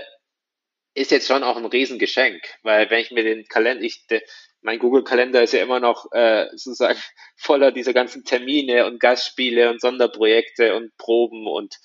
ist 0.98 1.12
jetzt 1.12 1.28
schon 1.28 1.43
auch 1.43 1.58
ein 1.58 1.65
Riesengeschenk, 1.65 2.41
weil 2.63 2.89
wenn 2.89 3.00
ich 3.00 3.12
mir 3.12 3.24
den 3.24 3.48
Kalender, 3.48 3.84
ich, 3.84 4.08
de, 4.08 4.22
mein 4.62 4.80
Google-Kalender 4.80 5.43
ist 5.43 5.54
ja 5.54 5.62
immer 5.62 5.80
noch 5.80 6.12
äh, 6.12 6.48
sozusagen 6.52 7.00
voller 7.36 7.72
dieser 7.72 7.93
ganzen 7.93 8.24
Termine 8.24 8.86
und 8.88 9.00
Gastspiele 9.00 9.70
und 9.70 9.80
Sonderprojekte 9.80 10.76
und 10.76 10.98
Proben 10.98 11.46
und 11.46 11.76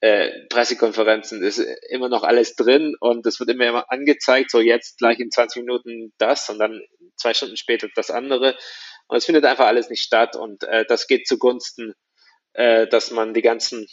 äh, 0.00 0.46
Pressekonferenzen 0.48 1.42
ist 1.42 1.58
immer 1.88 2.08
noch 2.08 2.22
alles 2.22 2.54
drin 2.54 2.94
und 3.00 3.26
es 3.26 3.40
wird 3.40 3.50
immer, 3.50 3.66
immer 3.66 3.90
angezeigt, 3.90 4.50
so 4.50 4.60
jetzt 4.60 4.98
gleich 4.98 5.18
in 5.18 5.30
20 5.30 5.62
Minuten 5.62 6.12
das 6.18 6.48
und 6.48 6.58
dann 6.58 6.80
zwei 7.16 7.34
Stunden 7.34 7.56
später 7.56 7.88
das 7.94 8.10
andere 8.10 8.56
und 9.08 9.16
es 9.16 9.24
findet 9.24 9.44
einfach 9.44 9.66
alles 9.66 9.90
nicht 9.90 10.02
statt 10.02 10.36
und 10.36 10.62
äh, 10.64 10.84
das 10.86 11.06
geht 11.08 11.26
zugunsten, 11.26 11.94
äh, 12.52 12.86
dass 12.86 13.10
man 13.10 13.34
die 13.34 13.42
ganzen 13.42 13.88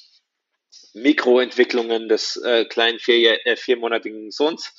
Mikroentwicklungen 0.93 2.07
des 2.07 2.37
äh, 2.37 2.65
kleinen 2.65 2.99
vier, 2.99 3.45
äh, 3.45 3.55
viermonatigen 3.55 4.31
Sohns 4.31 4.73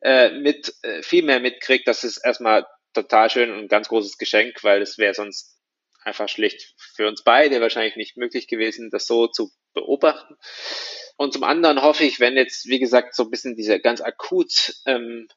äh, 0.00 0.30
mit 0.30 0.74
äh, 0.82 1.02
viel 1.02 1.24
mehr 1.24 1.40
mitkriegt. 1.40 1.86
Das 1.86 2.04
ist 2.04 2.18
erstmal 2.24 2.66
total 2.94 3.30
schön 3.30 3.50
und 3.50 3.58
ein 3.58 3.68
ganz 3.68 3.88
großes 3.88 4.18
Geschenk, 4.18 4.62
weil 4.62 4.82
es 4.82 4.98
wäre 4.98 5.14
sonst 5.14 5.58
einfach 6.04 6.28
schlicht 6.28 6.74
für 6.76 7.08
uns 7.08 7.22
beide 7.22 7.60
wahrscheinlich 7.60 7.96
nicht 7.96 8.16
möglich 8.16 8.48
gewesen, 8.48 8.90
das 8.90 9.06
so 9.06 9.28
zu 9.28 9.50
beobachten. 9.74 10.36
Und 11.16 11.32
zum 11.32 11.44
anderen 11.44 11.82
hoffe 11.82 12.04
ich, 12.04 12.20
wenn 12.20 12.36
jetzt, 12.36 12.66
wie 12.66 12.78
gesagt, 12.78 13.14
so 13.14 13.24
ein 13.24 13.30
bisschen 13.30 13.56
diese 13.56 13.80
ganz 13.80 14.00
akut 14.00 14.74
ähm, 14.86 15.28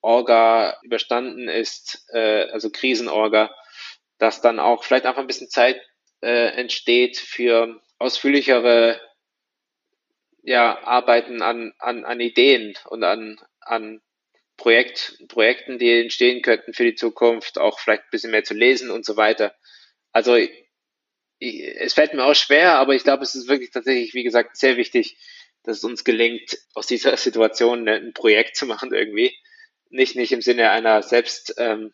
Orga 0.00 0.78
überstanden 0.82 1.48
ist, 1.48 2.06
äh, 2.12 2.44
also 2.50 2.70
Krisenorga, 2.70 3.54
dass 4.18 4.40
dann 4.40 4.58
auch 4.58 4.84
vielleicht 4.84 5.06
einfach 5.06 5.20
ein 5.20 5.26
bisschen 5.26 5.50
Zeit 5.50 5.80
äh, 6.22 6.48
entsteht 6.56 7.18
für 7.18 7.80
ausführlichere 7.98 9.00
ja, 10.42 10.82
arbeiten 10.84 11.42
an, 11.42 11.72
an, 11.78 12.04
an 12.04 12.20
Ideen 12.20 12.74
und 12.86 13.04
an, 13.04 13.38
an 13.60 14.00
Projekt, 14.56 15.22
Projekten, 15.28 15.78
die 15.78 16.00
entstehen 16.00 16.42
könnten 16.42 16.74
für 16.74 16.84
die 16.84 16.94
Zukunft, 16.94 17.58
auch 17.58 17.78
vielleicht 17.78 18.04
ein 18.04 18.10
bisschen 18.10 18.30
mehr 18.30 18.44
zu 18.44 18.54
lesen 18.54 18.90
und 18.90 19.04
so 19.04 19.16
weiter. 19.16 19.54
Also 20.12 20.36
es 21.40 21.94
fällt 21.94 22.14
mir 22.14 22.24
auch 22.24 22.34
schwer, 22.34 22.74
aber 22.74 22.94
ich 22.94 23.02
glaube, 23.02 23.22
es 23.22 23.34
ist 23.34 23.48
wirklich 23.48 23.70
tatsächlich, 23.70 24.14
wie 24.14 24.22
gesagt, 24.22 24.56
sehr 24.56 24.76
wichtig, 24.76 25.16
dass 25.62 25.78
es 25.78 25.84
uns 25.84 26.04
gelingt, 26.04 26.58
aus 26.74 26.86
dieser 26.86 27.16
Situation 27.16 27.88
ein 27.88 28.12
Projekt 28.12 28.56
zu 28.56 28.66
machen 28.66 28.92
irgendwie. 28.92 29.36
Nicht, 29.88 30.16
nicht 30.16 30.32
im 30.32 30.42
Sinne 30.42 30.70
einer 30.70 31.02
Selbst, 31.02 31.54
ähm, 31.58 31.92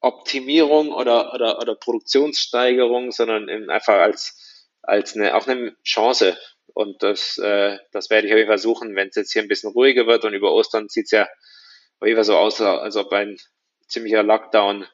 oder, 0.00 1.34
oder, 1.34 1.58
oder 1.58 1.74
Produktionssteigerung, 1.74 3.10
sondern 3.10 3.48
einfach 3.70 3.98
als, 3.98 4.68
als 4.82 5.16
eine, 5.16 5.34
auch 5.34 5.46
eine 5.46 5.76
Chance 5.82 6.36
und 6.74 7.04
das, 7.04 7.38
äh, 7.38 7.78
das 7.92 8.10
werde 8.10 8.26
ich 8.26 8.32
auf 8.32 8.36
jeden 8.36 8.48
Fall 8.48 8.58
suchen, 8.58 8.96
wenn 8.96 9.08
es 9.08 9.14
jetzt 9.14 9.32
hier 9.32 9.42
ein 9.42 9.48
bisschen 9.48 9.70
ruhiger 9.70 10.06
wird. 10.06 10.24
Und 10.24 10.34
über 10.34 10.52
Ostern 10.52 10.88
sieht 10.88 11.04
es 11.04 11.12
ja 11.12 11.28
auf 12.00 12.06
jeden 12.06 12.16
Fall 12.16 12.24
so 12.24 12.36
aus, 12.36 12.60
als 12.60 12.96
ob 12.96 13.12
ein 13.12 13.38
ziemlicher 13.86 14.24
Lockdown 14.24 14.86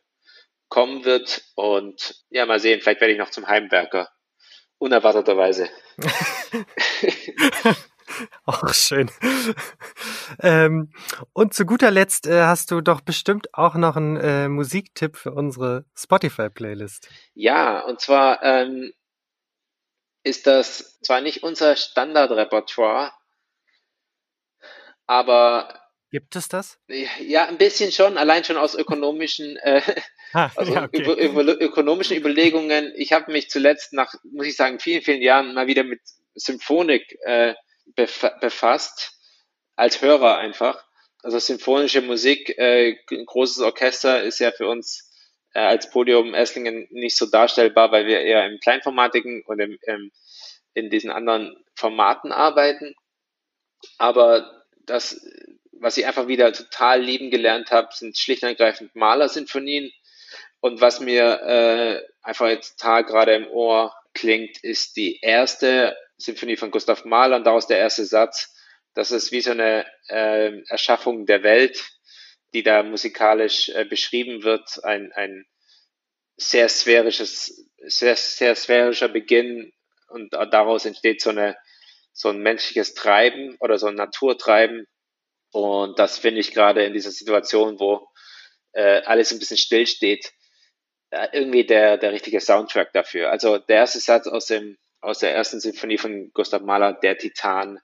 kommen 0.71 1.05
wird. 1.05 1.43
Und 1.55 2.15
ja, 2.31 2.47
mal 2.47 2.59
sehen, 2.59 2.81
vielleicht 2.81 3.03
werde 3.03 3.13
ich 3.13 3.19
noch 3.19 3.29
zum 3.31 3.47
Heimwerker. 3.47 4.09
Unerwarteterweise. 4.79 5.69
auch 8.47 8.73
schön. 8.73 9.11
ähm, 10.43 10.91
und 11.35 11.53
zu 11.53 11.67
guter 11.67 11.91
Letzt 11.91 12.27
äh, 12.27 12.45
hast 12.45 12.71
du 12.71 12.81
doch 12.81 13.03
bestimmt 13.03 13.53
auch 13.53 13.75
noch 13.75 13.97
einen 13.97 14.17
äh, 14.17 14.49
Musiktipp 14.49 15.17
für 15.17 15.33
unsere 15.33 15.85
Spotify-Playlist. 15.95 17.11
Ja, 17.35 17.81
und 17.81 18.01
zwar 18.01 18.43
ähm, 18.43 18.95
ist 20.23 20.47
das 20.47 20.99
zwar 21.01 21.21
nicht 21.21 21.43
unser 21.43 21.77
Standardrepertoire, 21.77 23.13
aber 25.07 25.81
Gibt 26.11 26.35
es 26.35 26.49
das? 26.49 26.79
Ja, 27.21 27.47
ein 27.47 27.59
bisschen 27.59 27.93
schon, 27.93 28.19
allein 28.19 28.43
schon 28.43 28.57
aus 28.57 28.75
ökonomischen, 28.75 29.57
äh, 29.59 29.81
ah, 30.33 30.51
also 30.57 30.75
ja, 30.75 30.85
okay. 30.85 31.03
über, 31.25 31.43
ökonomischen 31.61 32.17
Überlegungen. 32.17 32.93
Ich 32.97 33.13
habe 33.13 33.31
mich 33.31 33.49
zuletzt 33.49 33.93
nach, 33.93 34.13
muss 34.25 34.47
ich 34.47 34.57
sagen, 34.57 34.81
vielen, 34.81 35.03
vielen 35.03 35.23
Jahren 35.23 35.55
mal 35.55 35.69
wieder 35.69 35.85
mit 35.85 36.01
Symphonik 36.35 37.17
äh, 37.23 37.55
befasst, 37.95 39.21
als 39.77 40.03
Hörer 40.03 40.39
einfach. 40.39 40.85
Also 41.23 41.39
symphonische 41.39 42.03
Musik, 42.03 42.59
äh, 42.59 42.97
ein 43.11 43.27
großes 43.27 43.63
Orchester 43.63 44.23
ist 44.23 44.41
ja 44.41 44.51
für 44.51 44.67
uns 44.69 45.13
äh, 45.55 45.61
als 45.61 45.91
Podium 45.91 46.35
Esslingen 46.35 46.89
nicht 46.91 47.17
so 47.17 47.27
darstellbar, 47.27 47.93
weil 47.93 48.07
wir 48.07 48.21
eher 48.21 48.47
im 48.47 48.59
kleinformatigen 48.59 49.45
und 49.47 49.61
im, 49.61 49.79
im, 49.83 50.11
in 50.75 50.91
diesen 50.91 51.11
anderen 51.11 51.57
Formaten 51.75 52.33
arbeiten. 52.33 52.95
Aber 53.99 54.65
das 54.87 55.21
was 55.81 55.97
ich 55.97 56.07
einfach 56.07 56.29
wieder 56.29 56.53
total 56.53 57.01
lieben 57.01 57.31
gelernt 57.31 57.71
habe, 57.71 57.89
sind 57.93 58.17
schlicht 58.17 58.43
und 58.43 58.51
ergreifend 58.51 58.95
Malersinfonien. 58.95 59.91
Und 60.61 60.81
was 60.81 61.01
mir 61.01 61.41
äh, 61.43 62.03
einfach 62.23 62.49
jetzt 62.49 62.79
total 62.79 63.05
gerade 63.05 63.35
im 63.35 63.49
Ohr 63.49 63.95
klingt, 64.13 64.63
ist 64.63 64.97
die 64.97 65.21
erste 65.21 65.97
Symphonie 66.19 66.57
von 66.57 66.71
Gustav 66.71 67.05
Mahler 67.05 67.37
und 67.37 67.45
daraus 67.45 67.67
der 67.67 67.79
erste 67.79 68.05
Satz. 68.05 68.55
Das 68.95 69.11
ist 69.11 69.33
wie 69.33 69.41
so 69.41 69.53
eine 69.53 69.87
äh, 70.09 70.61
Erschaffung 70.69 71.25
der 71.25 71.43
Welt, 71.43 71.83
die 72.53 72.63
da 72.63 72.83
musikalisch 72.83 73.71
äh, 73.71 73.85
beschrieben 73.85 74.43
wird. 74.43 74.85
Ein, 74.85 75.13
ein 75.15 75.47
sehr 76.37 76.69
sphärisches, 76.69 77.71
sehr, 77.87 78.17
sehr 78.17 78.55
sphärischer 78.55 79.09
Beginn 79.09 79.73
und 80.09 80.33
daraus 80.33 80.85
entsteht 80.85 81.23
so 81.23 81.31
eine 81.31 81.57
so 82.13 82.29
ein 82.29 82.39
menschliches 82.39 82.95
Treiben 82.95 83.57
oder 83.61 83.79
so 83.79 83.87
ein 83.87 83.95
Naturtreiben, 83.95 84.87
und 85.53 85.99
das 85.99 86.19
finde 86.19 86.41
ich 86.41 86.53
gerade 86.53 86.85
in 86.85 86.93
dieser 86.93 87.11
Situation, 87.11 87.79
wo 87.81 88.07
äh, 88.73 89.03
alles 89.03 89.33
ein 89.33 89.39
bisschen 89.39 89.57
stillsteht, 89.57 90.33
äh, 91.11 91.29
irgendwie 91.33 91.65
der, 91.65 91.99
der 91.99 92.13
richtige 92.13 92.41
Soundtrack 92.41 92.93
dafür. 92.93 93.31
Also 93.31 93.59
der 93.59 93.77
erste 93.77 93.99
Satz 93.99 94.27
aus, 94.27 94.47
dem, 94.47 94.77
aus 95.01 95.19
der 95.19 95.35
ersten 95.35 95.61
Sinfonie 95.61 95.99
von 95.99 96.31
Gustav 96.33 96.63
Mahler, 96.63 96.93
Der 96.93 97.19
Titan. 97.19 97.79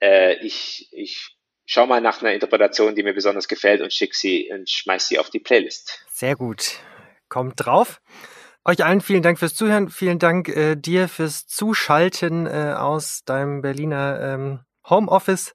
Äh, 0.00 0.44
ich, 0.44 0.88
ich 0.92 1.36
schau 1.66 1.86
mal 1.86 2.00
nach 2.00 2.20
einer 2.20 2.32
Interpretation, 2.32 2.94
die 2.94 3.02
mir 3.04 3.14
besonders 3.14 3.46
gefällt 3.46 3.80
und 3.80 3.92
schick 3.92 4.14
sie 4.14 4.50
und 4.52 4.68
schmeiß 4.68 5.08
sie 5.08 5.18
auf 5.18 5.30
die 5.30 5.40
Playlist. 5.40 6.04
Sehr 6.10 6.34
gut. 6.34 6.78
Kommt 7.28 7.64
drauf. 7.64 8.00
Euch 8.64 8.84
allen 8.84 9.00
vielen 9.00 9.22
Dank 9.22 9.38
fürs 9.38 9.54
Zuhören. 9.54 9.88
Vielen 9.88 10.18
Dank 10.18 10.48
äh, 10.48 10.74
dir 10.74 11.08
fürs 11.08 11.46
Zuschalten 11.46 12.46
äh, 12.46 12.74
aus 12.76 13.22
deinem 13.24 13.62
Berliner 13.62 14.20
ähm, 14.20 14.60
Homeoffice. 14.88 15.54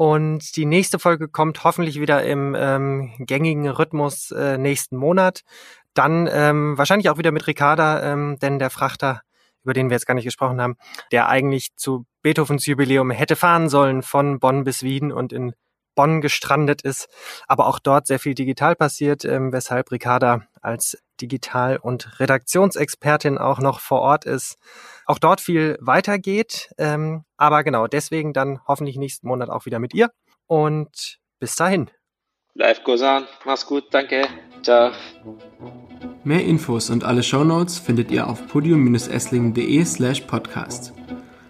Und 0.00 0.56
die 0.56 0.64
nächste 0.64 0.98
Folge 0.98 1.28
kommt 1.28 1.62
hoffentlich 1.62 2.00
wieder 2.00 2.24
im 2.24 2.56
ähm, 2.58 3.12
gängigen 3.18 3.68
Rhythmus 3.68 4.30
äh, 4.30 4.56
nächsten 4.56 4.96
Monat. 4.96 5.42
Dann 5.92 6.26
ähm, 6.32 6.78
wahrscheinlich 6.78 7.10
auch 7.10 7.18
wieder 7.18 7.32
mit 7.32 7.46
Ricarda, 7.46 8.10
ähm, 8.10 8.38
denn 8.40 8.58
der 8.58 8.70
Frachter, 8.70 9.20
über 9.62 9.74
den 9.74 9.90
wir 9.90 9.96
jetzt 9.96 10.06
gar 10.06 10.14
nicht 10.14 10.24
gesprochen 10.24 10.58
haben, 10.58 10.78
der 11.12 11.28
eigentlich 11.28 11.76
zu 11.76 12.06
Beethovens 12.22 12.64
Jubiläum 12.64 13.10
hätte 13.10 13.36
fahren 13.36 13.68
sollen 13.68 14.02
von 14.02 14.38
Bonn 14.38 14.64
bis 14.64 14.82
Wien 14.82 15.12
und 15.12 15.34
in 15.34 15.52
Bonn 15.94 16.22
gestrandet 16.22 16.80
ist, 16.80 17.10
aber 17.46 17.66
auch 17.66 17.78
dort 17.78 18.06
sehr 18.06 18.18
viel 18.18 18.32
digital 18.32 18.76
passiert, 18.76 19.26
ähm, 19.26 19.52
weshalb 19.52 19.92
Ricarda 19.92 20.40
als 20.62 20.96
Digital- 21.20 21.76
und 21.76 22.20
Redaktionsexpertin 22.20 23.38
auch 23.38 23.58
noch 23.58 23.80
vor 23.80 24.00
Ort 24.00 24.24
ist, 24.24 24.56
auch 25.06 25.18
dort 25.18 25.40
viel 25.40 25.76
weitergeht. 25.80 26.70
Ähm, 26.78 27.24
aber 27.36 27.64
genau, 27.64 27.86
deswegen 27.86 28.32
dann 28.32 28.60
hoffentlich 28.66 28.96
nächsten 28.96 29.28
Monat 29.28 29.50
auch 29.50 29.66
wieder 29.66 29.78
mit 29.78 29.94
ihr. 29.94 30.10
Und 30.46 31.18
bis 31.38 31.56
dahin. 31.56 31.90
Live 32.54 32.82
goes 32.84 33.02
on. 33.02 33.24
Mach's 33.44 33.66
gut. 33.66 33.92
Danke. 33.92 34.26
Ciao. 34.62 34.92
Mehr 36.24 36.44
Infos 36.44 36.90
und 36.90 37.04
alle 37.04 37.22
Shownotes 37.22 37.78
findet 37.78 38.10
ihr 38.10 38.26
auf 38.26 38.48
podium-esslingen.de 38.48 39.84
slash 39.84 40.22
podcast. 40.22 40.92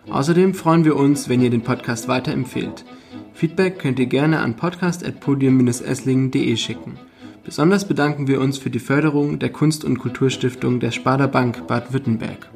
Außerdem 0.08 0.54
freuen 0.54 0.84
wir 0.84 0.96
uns, 0.96 1.28
wenn 1.28 1.40
ihr 1.40 1.50
den 1.50 1.62
Podcast 1.62 2.08
weiterempfehlt. 2.08 2.84
Feedback 3.32 3.78
könnt 3.78 3.98
ihr 3.98 4.06
gerne 4.06 4.40
an 4.40 4.56
podcast.podium-esslingen.de 4.56 6.56
schicken. 6.56 6.98
Besonders 7.44 7.86
bedanken 7.86 8.28
wir 8.28 8.40
uns 8.40 8.58
für 8.58 8.70
die 8.70 8.78
Förderung 8.78 9.38
der 9.38 9.50
Kunst- 9.50 9.84
und 9.84 9.98
Kulturstiftung 9.98 10.78
der 10.78 10.90
Sparda 10.90 11.26
Bank 11.26 11.66
Baden-Württemberg. 11.66 12.50